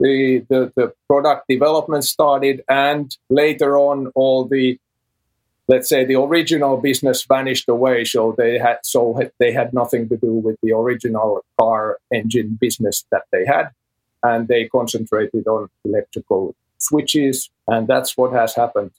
the, 0.00 0.44
the, 0.48 0.72
the 0.76 0.92
product 1.08 1.46
development 1.48 2.04
started, 2.04 2.62
and 2.68 3.16
later 3.30 3.78
on, 3.78 4.08
all 4.14 4.44
the 4.44 4.78
let's 5.68 5.88
say 5.88 6.04
the 6.04 6.14
original 6.14 6.76
business 6.76 7.24
vanished 7.24 7.68
away. 7.68 8.04
So 8.04 8.34
they 8.36 8.58
had 8.58 8.78
so 8.82 9.20
they 9.38 9.52
had 9.52 9.72
nothing 9.72 10.08
to 10.08 10.16
do 10.16 10.32
with 10.32 10.56
the 10.62 10.72
original 10.72 11.44
car 11.58 11.98
engine 12.12 12.56
business 12.60 13.04
that 13.10 13.22
they 13.32 13.44
had. 13.46 13.70
And 14.22 14.48
they 14.48 14.68
concentrated 14.68 15.46
on 15.46 15.68
electrical 15.84 16.54
switches. 16.78 17.50
And 17.66 17.86
that's 17.86 18.16
what 18.16 18.32
has 18.32 18.54
happened 18.54 18.92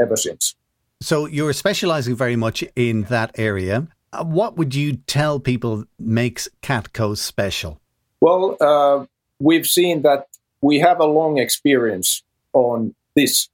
ever 0.00 0.16
since. 0.16 0.54
So 1.00 1.26
you're 1.26 1.52
specializing 1.52 2.14
very 2.14 2.36
much 2.36 2.64
in 2.74 3.02
that 3.04 3.38
area. 3.38 3.86
Uh, 4.12 4.24
what 4.24 4.56
would 4.56 4.74
you 4.74 4.96
tell 5.06 5.38
people 5.38 5.84
makes 5.98 6.48
katko 6.62 7.16
special? 7.16 7.80
Well 8.20 8.56
uh, 8.60 9.06
we've 9.38 9.66
seen 9.66 10.02
that 10.02 10.26
we 10.66 10.80
have 10.80 10.98
a 10.98 11.12
long 11.20 11.38
experience 11.38 12.24
on 12.52 12.92
this 13.14 13.48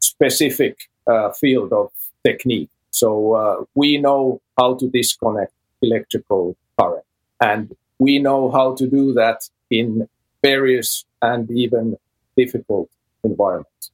specific 0.00 0.74
uh, 1.06 1.30
field 1.32 1.70
of 1.74 1.90
technique. 2.26 2.70
So 2.90 3.08
uh, 3.34 3.56
we 3.74 3.98
know 3.98 4.40
how 4.58 4.70
to 4.80 4.88
disconnect 4.88 5.52
electrical 5.82 6.56
current, 6.78 7.04
and 7.38 7.76
we 7.98 8.18
know 8.18 8.50
how 8.50 8.74
to 8.76 8.84
do 8.98 9.12
that 9.12 9.38
in 9.70 10.08
various 10.42 11.04
and 11.20 11.50
even 11.50 11.98
difficult 12.34 12.88
environments. 13.22 13.90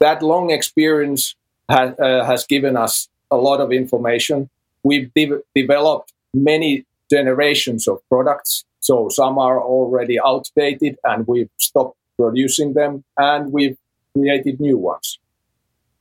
That 0.00 0.22
long 0.22 0.50
experience 0.50 1.36
has, 1.70 1.98
uh, 1.98 2.24
has 2.26 2.44
given 2.44 2.76
us 2.76 3.08
a 3.30 3.38
lot 3.48 3.60
of 3.64 3.72
information. 3.72 4.50
We've 4.82 5.10
de- 5.14 5.42
developed 5.54 6.12
many 6.34 6.84
generations 7.10 7.88
of 7.88 7.96
products 8.10 8.64
so 8.80 9.08
some 9.08 9.38
are 9.38 9.60
already 9.60 10.18
outdated 10.20 10.98
and 11.04 11.26
we've 11.26 11.50
stopped 11.58 11.96
producing 12.16 12.74
them 12.74 13.04
and 13.16 13.52
we've 13.52 13.76
created 14.14 14.60
new 14.60 14.78
ones. 14.78 15.18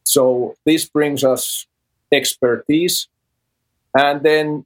So 0.03 0.55
this 0.65 0.87
brings 0.87 1.23
us 1.23 1.67
expertise. 2.11 3.07
And 3.97 4.23
then 4.23 4.65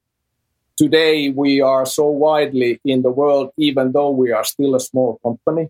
today 0.78 1.30
we 1.30 1.62
are 1.62 1.86
so 1.86 2.06
widely 2.08 2.80
in 2.86 3.02
the 3.02 3.12
world, 3.12 3.52
even 3.58 3.92
though 3.92 4.12
we 4.12 4.32
are 4.32 4.44
still 4.44 4.76
a 4.76 4.80
small 4.80 5.20
company, 5.24 5.70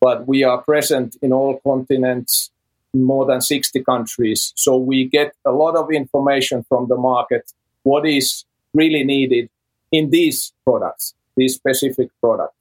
but 0.00 0.26
we 0.26 0.44
are 0.44 0.62
present 0.62 1.16
in 1.22 1.32
all 1.32 1.60
continents, 1.66 2.50
more 2.94 3.26
than 3.26 3.40
60 3.40 3.82
countries. 3.84 4.52
So 4.56 4.76
we 4.76 5.04
get 5.04 5.34
a 5.44 5.52
lot 5.52 5.76
of 5.76 5.90
information 5.90 6.64
from 6.68 6.88
the 6.88 6.96
market, 6.96 7.52
what 7.82 8.06
is 8.06 8.44
really 8.74 9.04
needed 9.04 9.50
in 9.92 10.10
these 10.10 10.52
products 10.64 11.14
this 11.38 11.54
specific 11.54 12.10
product. 12.20 12.54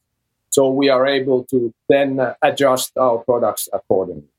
So 0.50 0.70
we 0.70 0.90
are 0.90 1.06
able 1.06 1.44
to 1.46 1.74
then 1.90 2.20
adjust 2.42 2.98
our 2.98 3.20
products 3.20 3.68
accordingly. 3.74 4.30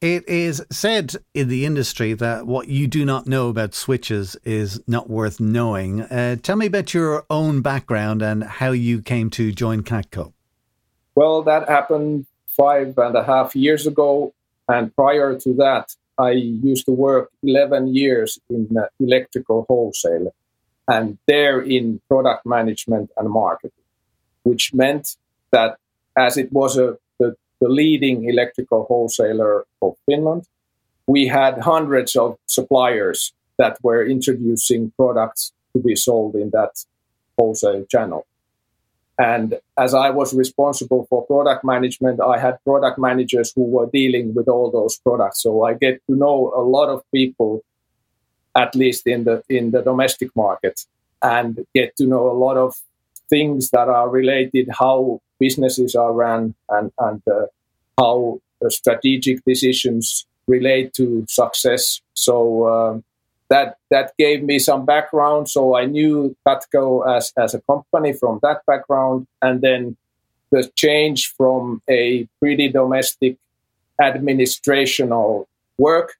It 0.00 0.28
is 0.28 0.64
said 0.70 1.16
in 1.34 1.48
the 1.48 1.64
industry 1.66 2.12
that 2.14 2.46
what 2.46 2.68
you 2.68 2.86
do 2.86 3.04
not 3.04 3.26
know 3.26 3.48
about 3.48 3.74
switches 3.74 4.36
is 4.44 4.80
not 4.86 5.10
worth 5.10 5.40
knowing. 5.40 6.02
Uh, 6.02 6.36
tell 6.36 6.54
me 6.54 6.66
about 6.66 6.94
your 6.94 7.26
own 7.28 7.62
background 7.62 8.22
and 8.22 8.44
how 8.44 8.70
you 8.70 9.02
came 9.02 9.28
to 9.30 9.50
join 9.50 9.82
Katko. 9.82 10.32
Well, 11.16 11.42
that 11.42 11.68
happened 11.68 12.26
five 12.46 12.96
and 12.96 13.16
a 13.16 13.24
half 13.24 13.56
years 13.56 13.88
ago. 13.88 14.32
And 14.68 14.94
prior 14.94 15.36
to 15.40 15.54
that, 15.54 15.96
I 16.16 16.30
used 16.30 16.86
to 16.86 16.92
work 16.92 17.30
11 17.42 17.94
years 17.94 18.38
in 18.48 18.68
uh, 18.78 18.86
electrical 19.00 19.64
wholesale 19.68 20.32
and 20.86 21.18
there 21.26 21.60
in 21.60 22.00
product 22.08 22.46
management 22.46 23.10
and 23.16 23.28
marketing 23.28 23.77
which 24.48 24.72
meant 24.72 25.16
that 25.50 25.76
as 26.16 26.36
it 26.42 26.50
was 26.52 26.78
a, 26.78 26.96
the, 27.18 27.36
the 27.60 27.68
leading 27.68 28.18
electrical 28.28 28.84
wholesaler 28.84 29.66
of 29.82 29.92
Finland, 30.06 30.44
we 31.06 31.26
had 31.26 31.54
hundreds 31.72 32.16
of 32.16 32.38
suppliers 32.46 33.32
that 33.58 33.76
were 33.82 34.02
introducing 34.04 34.92
products 34.96 35.52
to 35.72 35.82
be 35.82 35.94
sold 35.94 36.34
in 36.34 36.48
that 36.50 36.72
wholesale 37.36 37.84
channel. 37.84 38.26
And 39.18 39.58
as 39.76 39.92
I 39.94 40.10
was 40.10 40.32
responsible 40.32 41.06
for 41.10 41.26
product 41.26 41.64
management, 41.64 42.20
I 42.20 42.38
had 42.38 42.62
product 42.64 42.98
managers 42.98 43.52
who 43.54 43.64
were 43.64 43.88
dealing 43.92 44.32
with 44.34 44.48
all 44.48 44.70
those 44.70 44.96
products. 44.96 45.42
So 45.42 45.64
I 45.64 45.74
get 45.74 46.00
to 46.08 46.14
know 46.16 46.52
a 46.54 46.62
lot 46.76 46.88
of 46.88 47.02
people, 47.12 47.62
at 48.54 48.74
least 48.76 49.06
in 49.06 49.24
the 49.24 49.42
in 49.48 49.72
the 49.72 49.82
domestic 49.82 50.30
market, 50.36 50.76
and 51.20 51.66
get 51.74 51.96
to 51.96 52.06
know 52.06 52.30
a 52.30 52.36
lot 52.46 52.56
of 52.56 52.70
things 53.30 53.70
that 53.70 53.88
are 53.88 54.08
related 54.08 54.68
how 54.78 55.20
businesses 55.38 55.94
are 55.94 56.12
run 56.12 56.54
and, 56.68 56.92
and 56.98 57.22
uh, 57.30 57.46
how 57.98 58.40
strategic 58.68 59.44
decisions 59.44 60.26
relate 60.46 60.92
to 60.94 61.24
success. 61.28 62.00
So 62.14 62.64
uh, 62.64 63.00
that 63.50 63.76
that 63.90 64.12
gave 64.18 64.42
me 64.42 64.58
some 64.58 64.84
background. 64.84 65.48
So 65.48 65.76
I 65.76 65.84
knew 65.84 66.36
Katko 66.46 67.16
as 67.16 67.32
as 67.36 67.54
a 67.54 67.60
company 67.62 68.12
from 68.12 68.40
that 68.42 68.64
background, 68.66 69.26
and 69.40 69.60
then 69.60 69.96
the 70.50 70.70
change 70.76 71.32
from 71.36 71.82
a 71.88 72.26
pretty 72.40 72.68
domestic 72.68 73.36
administrational 74.00 75.46
work 75.78 76.14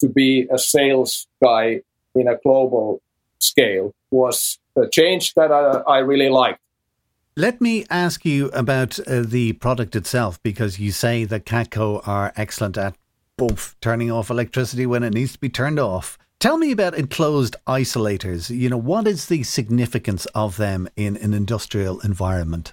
to 0.00 0.08
be 0.08 0.46
a 0.50 0.58
sales 0.58 1.26
guy 1.42 1.82
in 2.14 2.28
a 2.28 2.36
global 2.36 3.00
scale 3.38 3.92
was 4.10 4.58
a 4.76 4.88
change 4.88 5.34
that 5.34 5.52
I, 5.52 5.82
I 5.86 5.98
really 5.98 6.28
liked. 6.28 6.60
Let 7.36 7.60
me 7.60 7.84
ask 7.90 8.24
you 8.24 8.46
about 8.50 8.98
uh, 9.00 9.22
the 9.22 9.54
product 9.54 9.96
itself 9.96 10.40
because 10.42 10.78
you 10.78 10.92
say 10.92 11.24
that 11.24 11.44
Katko 11.44 12.06
are 12.06 12.32
excellent 12.36 12.78
at 12.78 12.94
both 13.36 13.74
turning 13.80 14.10
off 14.10 14.30
electricity 14.30 14.86
when 14.86 15.02
it 15.02 15.12
needs 15.12 15.32
to 15.32 15.40
be 15.40 15.48
turned 15.48 15.80
off. 15.80 16.16
Tell 16.38 16.58
me 16.58 16.70
about 16.70 16.94
enclosed 16.94 17.56
isolators. 17.66 18.56
You 18.56 18.68
know, 18.68 18.76
what 18.76 19.08
is 19.08 19.26
the 19.26 19.42
significance 19.42 20.26
of 20.26 20.58
them 20.58 20.88
in 20.94 21.16
an 21.16 21.34
industrial 21.34 22.00
environment? 22.00 22.72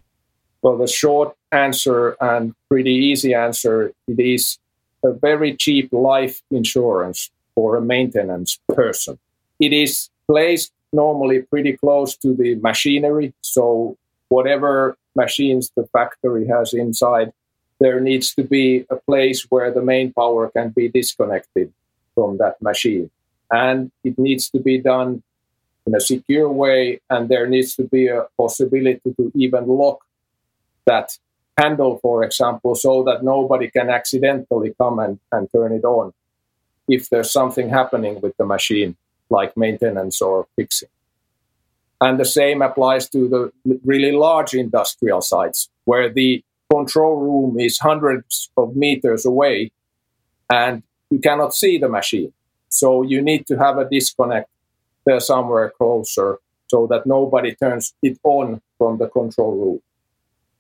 Well, 0.62 0.78
the 0.78 0.88
short 0.88 1.36
answer 1.52 2.16
and 2.22 2.54
pretty 2.70 2.94
easy 2.94 3.34
answer 3.34 3.94
it 4.08 4.20
is 4.20 4.60
a 5.04 5.12
very 5.12 5.56
cheap 5.56 5.92
life 5.92 6.42
insurance 6.52 7.32
for 7.56 7.76
a 7.76 7.82
maintenance 7.82 8.60
person. 8.70 9.18
It 9.60 9.74
is 9.74 10.10
placed 10.28 10.72
normally 10.94 11.42
pretty 11.42 11.78
close 11.78 12.16
to 12.18 12.34
the 12.34 12.56
machinery, 12.56 13.34
so 13.42 13.98
whatever 14.30 14.98
machines 15.16 15.72
the 15.76 15.86
factory 15.88 16.48
has 16.48 16.74
inside, 16.74 17.34
there 17.80 18.00
needs 18.00 18.34
to 18.36 18.44
be 18.44 18.86
a 18.90 18.96
place 18.96 19.48
where 19.50 19.72
the 19.72 19.82
main 19.82 20.14
power 20.14 20.50
can 20.50 20.70
be 20.70 20.88
disconnected 20.88 21.72
from 22.16 22.38
that 22.38 22.62
machine. 22.62 23.10
And 23.50 23.92
it 24.04 24.18
needs 24.18 24.50
to 24.52 24.60
be 24.60 24.78
done 24.78 25.24
in 25.86 25.96
a 25.96 26.00
secure 26.00 26.50
way, 26.50 27.02
and 27.10 27.28
there 27.28 27.48
needs 27.48 27.76
to 27.76 27.84
be 27.84 28.08
a 28.08 28.28
possibility 28.38 29.02
to 29.18 29.32
even 29.36 29.68
lock 29.68 30.00
that 30.86 31.18
handle, 31.58 31.98
for 32.00 32.24
example, 32.24 32.76
so 32.76 33.04
that 33.04 33.24
nobody 33.24 33.70
can 33.70 33.90
accidentally 33.90 34.74
come 34.78 35.00
and, 35.00 35.20
and 35.32 35.52
turn 35.52 35.74
it 35.74 35.84
on 35.84 36.14
if 36.88 37.10
there's 37.10 37.32
something 37.32 37.70
happening 37.70 38.20
with 38.22 38.36
the 38.38 38.46
machine, 38.46 38.96
like 39.32 39.56
maintenance 39.58 40.22
or 40.22 40.48
fixing. 40.56 40.90
And 42.00 42.20
the 42.20 42.26
same 42.26 42.62
applies 42.62 43.10
to 43.10 43.28
the 43.28 43.80
really 43.84 44.12
large 44.12 44.54
industrial 44.54 45.22
sites 45.22 45.70
where 45.86 46.12
the 46.12 46.44
control 46.70 47.18
room 47.18 47.60
is 47.60 47.78
hundreds 47.80 48.50
of 48.58 48.76
meters 48.76 49.26
away 49.26 49.72
and 50.50 50.84
you 51.10 51.20
cannot 51.20 51.54
see 51.54 51.78
the 51.78 51.90
machine. 51.90 52.34
So 52.70 53.04
you 53.04 53.22
need 53.22 53.46
to 53.48 53.58
have 53.58 53.78
a 53.78 53.88
disconnect 53.90 54.50
there 55.06 55.20
somewhere 55.20 55.72
closer 55.78 56.40
so 56.68 56.88
that 56.88 57.06
nobody 57.06 57.54
turns 57.54 57.94
it 58.02 58.18
on 58.24 58.62
from 58.78 58.98
the 58.98 59.08
control 59.08 59.54
room. 59.54 59.82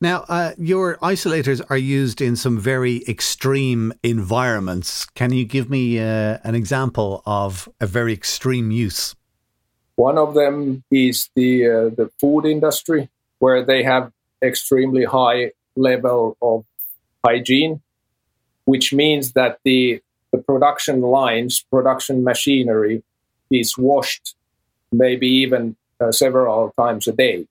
Now, 0.01 0.25
uh, 0.27 0.53
your 0.57 0.97
isolators 0.97 1.61
are 1.69 1.77
used 1.77 2.21
in 2.21 2.35
some 2.35 2.57
very 2.57 3.03
extreme 3.07 3.93
environments. 4.01 5.05
Can 5.05 5.31
you 5.31 5.45
give 5.45 5.69
me 5.69 5.99
uh, 5.99 6.39
an 6.43 6.55
example 6.55 7.21
of 7.27 7.69
a 7.79 7.85
very 7.85 8.11
extreme 8.11 8.71
use? 8.71 9.15
One 9.97 10.17
of 10.17 10.33
them 10.33 10.83
is 10.89 11.29
the 11.35 11.67
uh, 11.67 11.89
the 11.95 12.09
food 12.19 12.45
industry, 12.47 13.09
where 13.37 13.63
they 13.63 13.83
have 13.83 14.11
extremely 14.41 15.05
high 15.05 15.51
level 15.75 16.35
of 16.41 16.65
hygiene, 17.23 17.81
which 18.65 18.91
means 18.91 19.33
that 19.33 19.59
the 19.63 20.01
the 20.31 20.39
production 20.39 21.01
lines, 21.01 21.63
production 21.69 22.23
machinery, 22.23 23.03
is 23.51 23.77
washed 23.77 24.33
maybe 24.91 25.27
even 25.27 25.75
uh, 25.99 26.11
several 26.11 26.73
times 26.75 27.07
a 27.07 27.11
day 27.11 27.45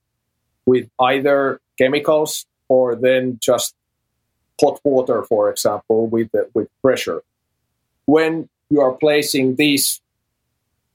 with 0.67 0.91
either 0.99 1.61
chemicals 1.81 2.47
or 2.69 2.95
then 2.95 3.39
just 3.41 3.75
hot 4.61 4.81
water, 4.85 5.23
for 5.25 5.51
example, 5.51 6.07
with 6.07 6.31
with 6.55 6.69
pressure. 6.83 7.23
When 8.07 8.49
you 8.69 8.81
are 8.81 8.93
placing 8.93 9.57
these 9.57 10.01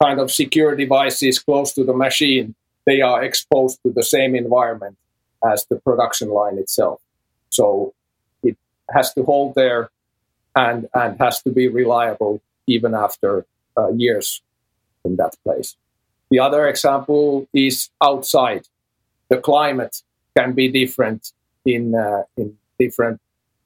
kind 0.01 0.19
of 0.19 0.31
secure 0.31 0.75
devices 0.75 1.39
close 1.39 1.73
to 1.73 1.83
the 1.83 1.93
machine, 1.93 2.55
they 2.85 3.01
are 3.01 3.23
exposed 3.23 3.79
to 3.83 3.91
the 3.91 4.03
same 4.03 4.35
environment 4.35 4.97
as 5.51 5.65
the 5.69 5.77
production 5.77 6.29
line 6.29 6.57
itself. 6.57 7.01
So 7.49 7.93
it 8.43 8.57
has 8.89 9.13
to 9.13 9.23
hold 9.23 9.55
there 9.55 9.89
and 10.55 10.87
and 10.93 11.19
has 11.19 11.41
to 11.43 11.49
be 11.49 11.67
reliable 11.67 12.41
even 12.67 12.93
after 12.93 13.45
uh, 13.77 13.91
years 13.91 14.41
in 15.03 15.15
that 15.17 15.35
place. 15.43 15.75
The 16.31 16.39
other 16.39 16.67
example 16.67 17.47
is 17.53 17.89
outside. 18.01 18.67
The 19.29 19.37
climate 19.37 20.01
can 20.37 20.53
be 20.53 20.67
different 20.69 21.31
in 21.65 21.95
uh, 21.95 22.23
in 22.37 22.57
different 22.79 23.19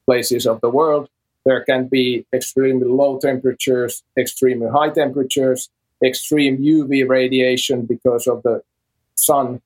places 0.05 0.45
of 0.45 0.61
the 0.61 0.69
world. 0.69 1.09
There 1.45 1.63
can 1.63 1.87
be 1.87 2.25
extremely 2.33 2.87
low 2.87 3.19
temperatures, 3.19 4.03
extremely 4.17 4.69
high 4.69 4.89
temperatures, 4.89 5.69
extreme 6.03 6.57
UV 6.57 7.07
radiation 7.07 7.85
because 7.85 8.27
of 8.27 8.43
the 8.43 8.61
sun, 9.15 9.61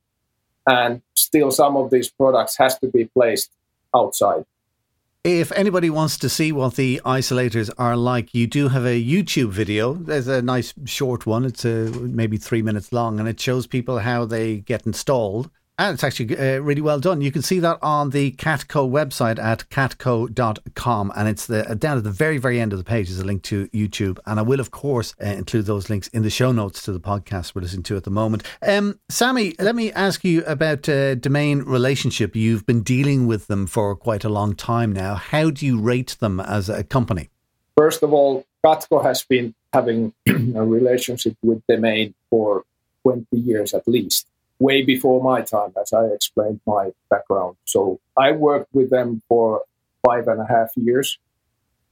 and 0.67 1.01
still 1.15 1.51
some 1.51 1.75
of 1.75 1.91
these 1.91 2.09
products 2.09 2.57
has 2.57 2.77
to 2.79 2.87
be 2.87 3.05
placed 3.05 3.51
outside. 3.93 4.45
If 5.23 5.53
anybody 5.53 5.89
wants 5.89 6.17
to 6.17 6.27
see 6.27 6.51
what 6.51 6.75
the 6.75 7.01
isolators 7.05 7.69
are 7.77 7.95
like, 7.95 8.33
you 8.33 8.45
do 8.45 8.67
have 8.67 8.85
a 8.85 9.01
YouTube 9.01 9.51
video. 9.51 9.93
There's 9.93 10.27
a 10.27 10.41
nice 10.41 10.73
short 10.83 11.25
one. 11.25 11.45
It's 11.45 11.63
uh, 11.63 11.89
maybe 12.01 12.35
three 12.35 12.61
minutes 12.61 12.91
long, 12.91 13.21
and 13.21 13.29
it 13.29 13.39
shows 13.39 13.65
people 13.65 13.99
how 13.99 14.25
they 14.25 14.57
get 14.57 14.85
installed. 14.85 15.49
And 15.79 15.95
it's 15.95 16.03
actually 16.03 16.37
uh, 16.37 16.59
really 16.59 16.81
well 16.81 16.99
done. 16.99 17.21
You 17.21 17.31
can 17.31 17.41
see 17.41 17.57
that 17.59 17.79
on 17.81 18.11
the 18.11 18.31
Katko 18.33 18.87
website 18.89 19.39
at 19.39 19.67
katko.com. 19.69 21.11
And 21.15 21.27
it's 21.27 21.47
the, 21.47 21.67
uh, 21.67 21.73
down 21.73 21.97
at 21.97 22.03
the 22.03 22.11
very, 22.11 22.37
very 22.37 22.59
end 22.59 22.73
of 22.73 22.77
the 22.77 22.85
page 22.85 23.09
is 23.09 23.19
a 23.19 23.25
link 23.25 23.41
to 23.43 23.67
YouTube. 23.69 24.19
And 24.27 24.39
I 24.39 24.43
will, 24.43 24.59
of 24.59 24.69
course, 24.69 25.15
uh, 25.19 25.25
include 25.25 25.65
those 25.65 25.89
links 25.89 26.09
in 26.09 26.21
the 26.21 26.29
show 26.29 26.51
notes 26.51 26.83
to 26.83 26.91
the 26.91 26.99
podcast 26.99 27.55
we're 27.55 27.63
listening 27.63 27.83
to 27.83 27.97
at 27.97 28.03
the 28.03 28.11
moment. 28.11 28.43
Um, 28.61 28.99
Sami, 29.09 29.55
let 29.57 29.75
me 29.75 29.91
ask 29.93 30.23
you 30.23 30.43
about 30.45 30.87
uh, 30.87 31.15
Domain 31.15 31.63
Relationship. 31.63 32.35
You've 32.35 32.67
been 32.67 32.83
dealing 32.83 33.25
with 33.25 33.47
them 33.47 33.65
for 33.65 33.95
quite 33.95 34.23
a 34.23 34.29
long 34.29 34.53
time 34.53 34.93
now. 34.93 35.15
How 35.15 35.49
do 35.49 35.65
you 35.65 35.79
rate 35.79 36.17
them 36.19 36.39
as 36.39 36.69
a 36.69 36.83
company? 36.83 37.29
First 37.75 38.03
of 38.03 38.13
all, 38.13 38.45
Katko 38.63 39.03
has 39.03 39.23
been 39.23 39.55
having 39.73 40.13
a 40.27 40.63
relationship 40.63 41.35
with 41.41 41.63
Domain 41.67 42.13
for 42.29 42.63
20 43.01 43.25
years 43.31 43.73
at 43.73 43.87
least 43.87 44.27
way 44.63 44.81
before 44.81 45.21
my 45.21 45.41
time, 45.41 45.73
as 45.79 45.91
I 45.91 46.05
explained 46.17 46.61
my 46.65 46.91
background. 47.09 47.57
So 47.65 47.99
I 48.17 48.31
worked 48.31 48.73
with 48.73 48.89
them 48.89 49.21
for 49.27 49.63
five 50.07 50.27
and 50.27 50.39
a 50.39 50.45
half 50.45 50.69
years, 50.75 51.19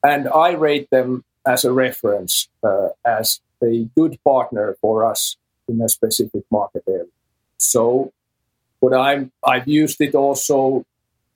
and 0.03 0.29
I 0.29 0.51
rate 0.51 0.87
them 0.89 1.23
as 1.45 1.65
a 1.65 1.73
reference, 1.73 2.47
uh, 2.63 2.89
as 3.05 3.41
a 3.61 3.89
good 3.97 4.17
partner 4.23 4.77
for 4.81 5.05
us 5.11 5.37
in 5.67 5.81
a 5.81 5.89
specific 5.89 6.43
market 6.49 6.83
area. 6.87 7.13
So, 7.57 8.11
what 8.79 8.93
I'm 8.93 9.31
I've 9.53 9.67
used 9.67 9.99
it 10.01 10.15
also 10.15 10.85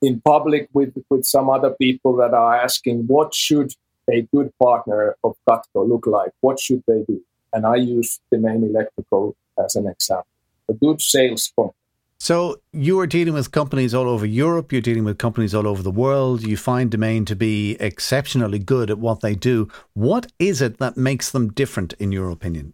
in 0.02 0.20
public 0.20 0.68
with 0.72 0.92
with 1.10 1.24
some 1.24 1.48
other 1.56 1.72
people 1.84 2.16
that 2.16 2.32
are 2.34 2.56
asking 2.66 3.06
what 3.06 3.34
should 3.34 3.70
a 4.10 4.22
good 4.34 4.50
partner 4.58 5.16
of 5.22 5.32
Katko 5.48 5.88
look 5.92 6.06
like? 6.06 6.32
What 6.40 6.58
should 6.64 6.82
they 6.88 7.02
do? 7.12 7.20
And 7.52 7.66
I 7.66 7.76
use 7.76 8.20
Domain 8.32 8.62
Electrical 8.70 9.36
as 9.64 9.76
an 9.76 9.86
example 9.86 10.35
a 10.68 10.74
good 10.74 11.00
sales 11.00 11.52
point. 11.54 11.72
So 12.18 12.60
you 12.72 12.98
are 13.00 13.06
dealing 13.06 13.34
with 13.34 13.50
companies 13.50 13.94
all 13.94 14.08
over 14.08 14.24
Europe, 14.24 14.72
you're 14.72 14.80
dealing 14.80 15.04
with 15.04 15.18
companies 15.18 15.54
all 15.54 15.66
over 15.66 15.82
the 15.82 15.90
world. 15.90 16.42
You 16.42 16.56
find 16.56 16.90
Domain 16.90 17.24
to 17.26 17.36
be 17.36 17.76
exceptionally 17.78 18.58
good 18.58 18.90
at 18.90 18.98
what 18.98 19.20
they 19.20 19.34
do. 19.34 19.68
What 19.92 20.32
is 20.38 20.62
it 20.62 20.78
that 20.78 20.96
makes 20.96 21.30
them 21.30 21.52
different 21.52 21.92
in 21.98 22.12
your 22.12 22.30
opinion? 22.30 22.72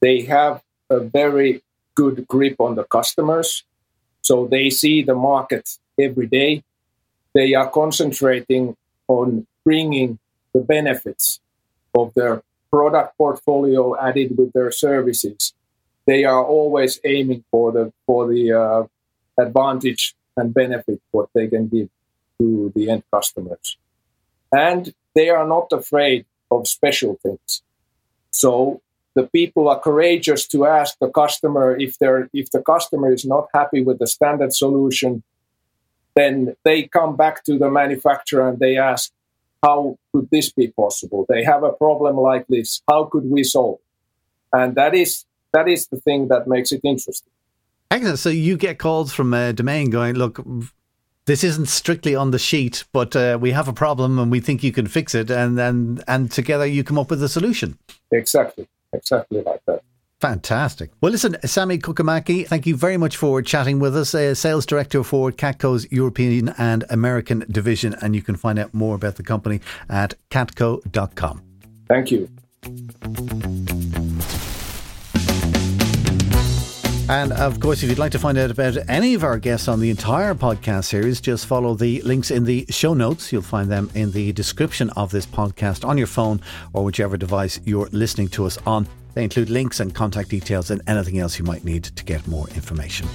They 0.00 0.22
have 0.22 0.62
a 0.88 0.98
very 1.00 1.62
good 1.94 2.26
grip 2.26 2.56
on 2.58 2.74
the 2.74 2.84
customers. 2.84 3.64
So 4.22 4.46
they 4.46 4.70
see 4.70 5.02
the 5.02 5.14
market 5.14 5.68
every 5.98 6.26
day. 6.26 6.62
They 7.34 7.54
are 7.54 7.68
concentrating 7.68 8.76
on 9.08 9.46
bringing 9.64 10.18
the 10.54 10.60
benefits 10.60 11.40
of 11.94 12.14
their 12.14 12.42
product 12.70 13.18
portfolio 13.18 13.96
added 14.00 14.38
with 14.38 14.52
their 14.52 14.72
services 14.72 15.52
they 16.10 16.24
are 16.24 16.44
always 16.44 16.98
aiming 17.04 17.44
for 17.52 17.70
the 17.70 17.92
for 18.04 18.26
the 18.26 18.44
uh, 18.62 18.82
advantage 19.46 20.16
and 20.36 20.52
benefit 20.52 21.00
what 21.12 21.28
they 21.34 21.46
can 21.46 21.68
give 21.68 21.88
to 22.38 22.72
the 22.74 22.90
end 22.90 23.04
customers, 23.14 23.76
and 24.50 24.92
they 25.14 25.28
are 25.30 25.46
not 25.46 25.68
afraid 25.80 26.26
of 26.50 26.66
special 26.66 27.12
things. 27.22 27.62
So 28.32 28.80
the 29.14 29.26
people 29.38 29.68
are 29.68 29.78
courageous 29.78 30.48
to 30.48 30.66
ask 30.66 30.98
the 30.98 31.10
customer 31.22 31.76
if 31.86 31.92
they're 32.00 32.28
if 32.32 32.50
the 32.50 32.62
customer 32.72 33.12
is 33.12 33.24
not 33.24 33.46
happy 33.54 33.80
with 33.88 33.98
the 34.00 34.08
standard 34.08 34.52
solution, 34.52 35.22
then 36.16 36.56
they 36.64 36.78
come 36.98 37.14
back 37.14 37.44
to 37.44 37.56
the 37.56 37.70
manufacturer 37.70 38.48
and 38.48 38.58
they 38.58 38.76
ask, 38.76 39.12
how 39.62 39.96
could 40.12 40.28
this 40.30 40.50
be 40.50 40.68
possible? 40.82 41.24
They 41.28 41.44
have 41.44 41.62
a 41.62 41.72
problem 41.84 42.16
like 42.16 42.46
this. 42.48 42.82
How 42.90 43.04
could 43.04 43.26
we 43.36 43.44
solve? 43.44 43.78
And 44.52 44.74
that 44.74 44.94
is 44.96 45.24
that 45.52 45.68
is 45.68 45.88
the 45.88 46.00
thing 46.00 46.28
that 46.28 46.46
makes 46.46 46.72
it 46.72 46.80
interesting. 46.84 47.30
Excellent. 47.90 48.18
So 48.18 48.28
you 48.28 48.56
get 48.56 48.78
calls 48.78 49.12
from 49.12 49.34
a 49.34 49.52
domain 49.52 49.90
going, 49.90 50.14
look, 50.14 50.40
this 51.26 51.44
isn't 51.44 51.66
strictly 51.66 52.14
on 52.14 52.30
the 52.30 52.38
sheet, 52.38 52.84
but 52.92 53.14
uh, 53.16 53.38
we 53.40 53.50
have 53.52 53.68
a 53.68 53.72
problem 53.72 54.18
and 54.18 54.30
we 54.30 54.40
think 54.40 54.62
you 54.62 54.72
can 54.72 54.86
fix 54.86 55.14
it, 55.14 55.30
and 55.30 55.58
and 55.58 56.02
and 56.08 56.30
together 56.30 56.66
you 56.66 56.82
come 56.84 56.98
up 56.98 57.10
with 57.10 57.22
a 57.22 57.28
solution. 57.28 57.78
Exactly, 58.10 58.68
exactly 58.92 59.42
like 59.42 59.60
that. 59.66 59.82
Fantastic. 60.20 60.90
Well, 61.00 61.12
listen, 61.12 61.36
Sami 61.46 61.78
Kukamäki, 61.78 62.46
thank 62.46 62.66
you 62.66 62.76
very 62.76 62.98
much 62.98 63.16
for 63.16 63.40
chatting 63.40 63.78
with 63.78 63.96
us. 63.96 64.14
Uh, 64.14 64.34
sales 64.34 64.66
director 64.66 65.02
for 65.02 65.32
Katko's 65.32 65.90
European 65.90 66.50
and 66.58 66.84
American 66.90 67.46
division, 67.50 67.94
and 68.02 68.14
you 68.14 68.22
can 68.22 68.36
find 68.36 68.58
out 68.58 68.74
more 68.74 68.94
about 68.94 69.16
the 69.16 69.22
company 69.22 69.60
at 69.88 70.14
katko.com. 70.30 71.42
Thank 71.88 72.10
you. 72.10 72.28
And 77.10 77.32
of 77.32 77.58
course, 77.58 77.82
if 77.82 77.88
you'd 77.88 77.98
like 77.98 78.12
to 78.12 78.20
find 78.20 78.38
out 78.38 78.52
about 78.52 78.76
any 78.88 79.14
of 79.14 79.24
our 79.24 79.36
guests 79.36 79.66
on 79.66 79.80
the 79.80 79.90
entire 79.90 80.32
podcast 80.32 80.84
series, 80.84 81.20
just 81.20 81.44
follow 81.44 81.74
the 81.74 82.00
links 82.02 82.30
in 82.30 82.44
the 82.44 82.64
show 82.70 82.94
notes. 82.94 83.32
You'll 83.32 83.42
find 83.42 83.68
them 83.68 83.90
in 83.96 84.12
the 84.12 84.30
description 84.30 84.90
of 84.90 85.10
this 85.10 85.26
podcast 85.26 85.84
on 85.84 85.98
your 85.98 86.06
phone 86.06 86.40
or 86.72 86.84
whichever 86.84 87.16
device 87.16 87.58
you're 87.64 87.88
listening 87.90 88.28
to 88.28 88.46
us 88.46 88.58
on. 88.64 88.86
They 89.14 89.24
include 89.24 89.50
links 89.50 89.80
and 89.80 89.92
contact 89.92 90.28
details 90.28 90.70
and 90.70 90.82
anything 90.86 91.18
else 91.18 91.36
you 91.36 91.44
might 91.44 91.64
need 91.64 91.82
to 91.82 92.04
get 92.04 92.28
more 92.28 92.48
information. 92.50 93.08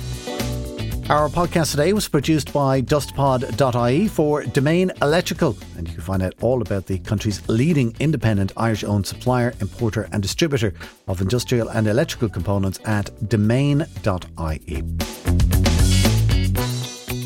Our 1.07 1.29
podcast 1.29 1.69
today 1.69 1.93
was 1.93 2.07
produced 2.07 2.51
by 2.51 2.81
dustpod.ie 2.81 4.07
for 4.07 4.43
Domain 4.43 4.91
Electrical, 5.03 5.55
and 5.77 5.87
you 5.87 5.93
can 5.93 6.03
find 6.03 6.23
out 6.23 6.33
all 6.41 6.63
about 6.63 6.87
the 6.87 6.97
country's 6.97 7.47
leading 7.47 7.95
independent 7.99 8.53
Irish 8.57 8.83
owned 8.83 9.05
supplier, 9.05 9.53
importer, 9.61 10.09
and 10.11 10.23
distributor 10.23 10.73
of 11.07 11.21
industrial 11.21 11.69
and 11.69 11.85
electrical 11.85 12.27
components 12.27 12.79
at 12.85 13.11
domain.ie. 13.29 14.83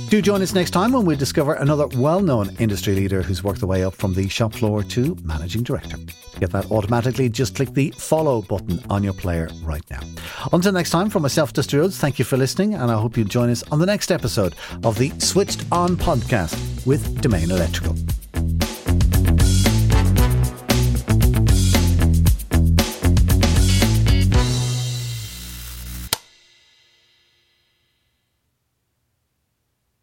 Do 0.09 0.23
join 0.23 0.41
us 0.41 0.55
next 0.55 0.71
time 0.71 0.93
when 0.93 1.05
we 1.05 1.15
discover 1.15 1.53
another 1.53 1.85
well 1.85 2.19
known 2.19 2.49
industry 2.57 2.95
leader 2.95 3.21
who's 3.21 3.43
worked 3.43 3.59
their 3.59 3.69
way 3.69 3.83
up 3.83 3.93
from 3.93 4.15
the 4.15 4.27
shop 4.27 4.53
floor 4.53 4.81
to 4.81 5.15
managing 5.21 5.61
director. 5.61 5.97
To 5.97 6.39
get 6.39 6.49
that 6.49 6.71
automatically, 6.71 7.29
just 7.29 7.55
click 7.55 7.75
the 7.75 7.91
follow 7.91 8.41
button 8.41 8.83
on 8.89 9.03
your 9.03 9.13
player 9.13 9.49
right 9.61 9.83
now. 9.91 9.99
Until 10.51 10.71
next 10.71 10.89
time, 10.89 11.11
from 11.11 11.21
myself, 11.21 11.53
Dusty 11.53 11.77
Rhodes, 11.77 11.99
thank 11.99 12.17
you 12.17 12.25
for 12.25 12.37
listening, 12.37 12.73
and 12.73 12.89
I 12.89 12.99
hope 12.99 13.17
you'll 13.17 13.27
join 13.27 13.51
us 13.51 13.61
on 13.71 13.77
the 13.77 13.85
next 13.85 14.11
episode 14.11 14.55
of 14.83 14.97
the 14.97 15.11
Switched 15.19 15.63
On 15.71 15.95
podcast 15.95 16.87
with 16.87 17.21
Domain 17.21 17.51
Electrical. 17.51 17.95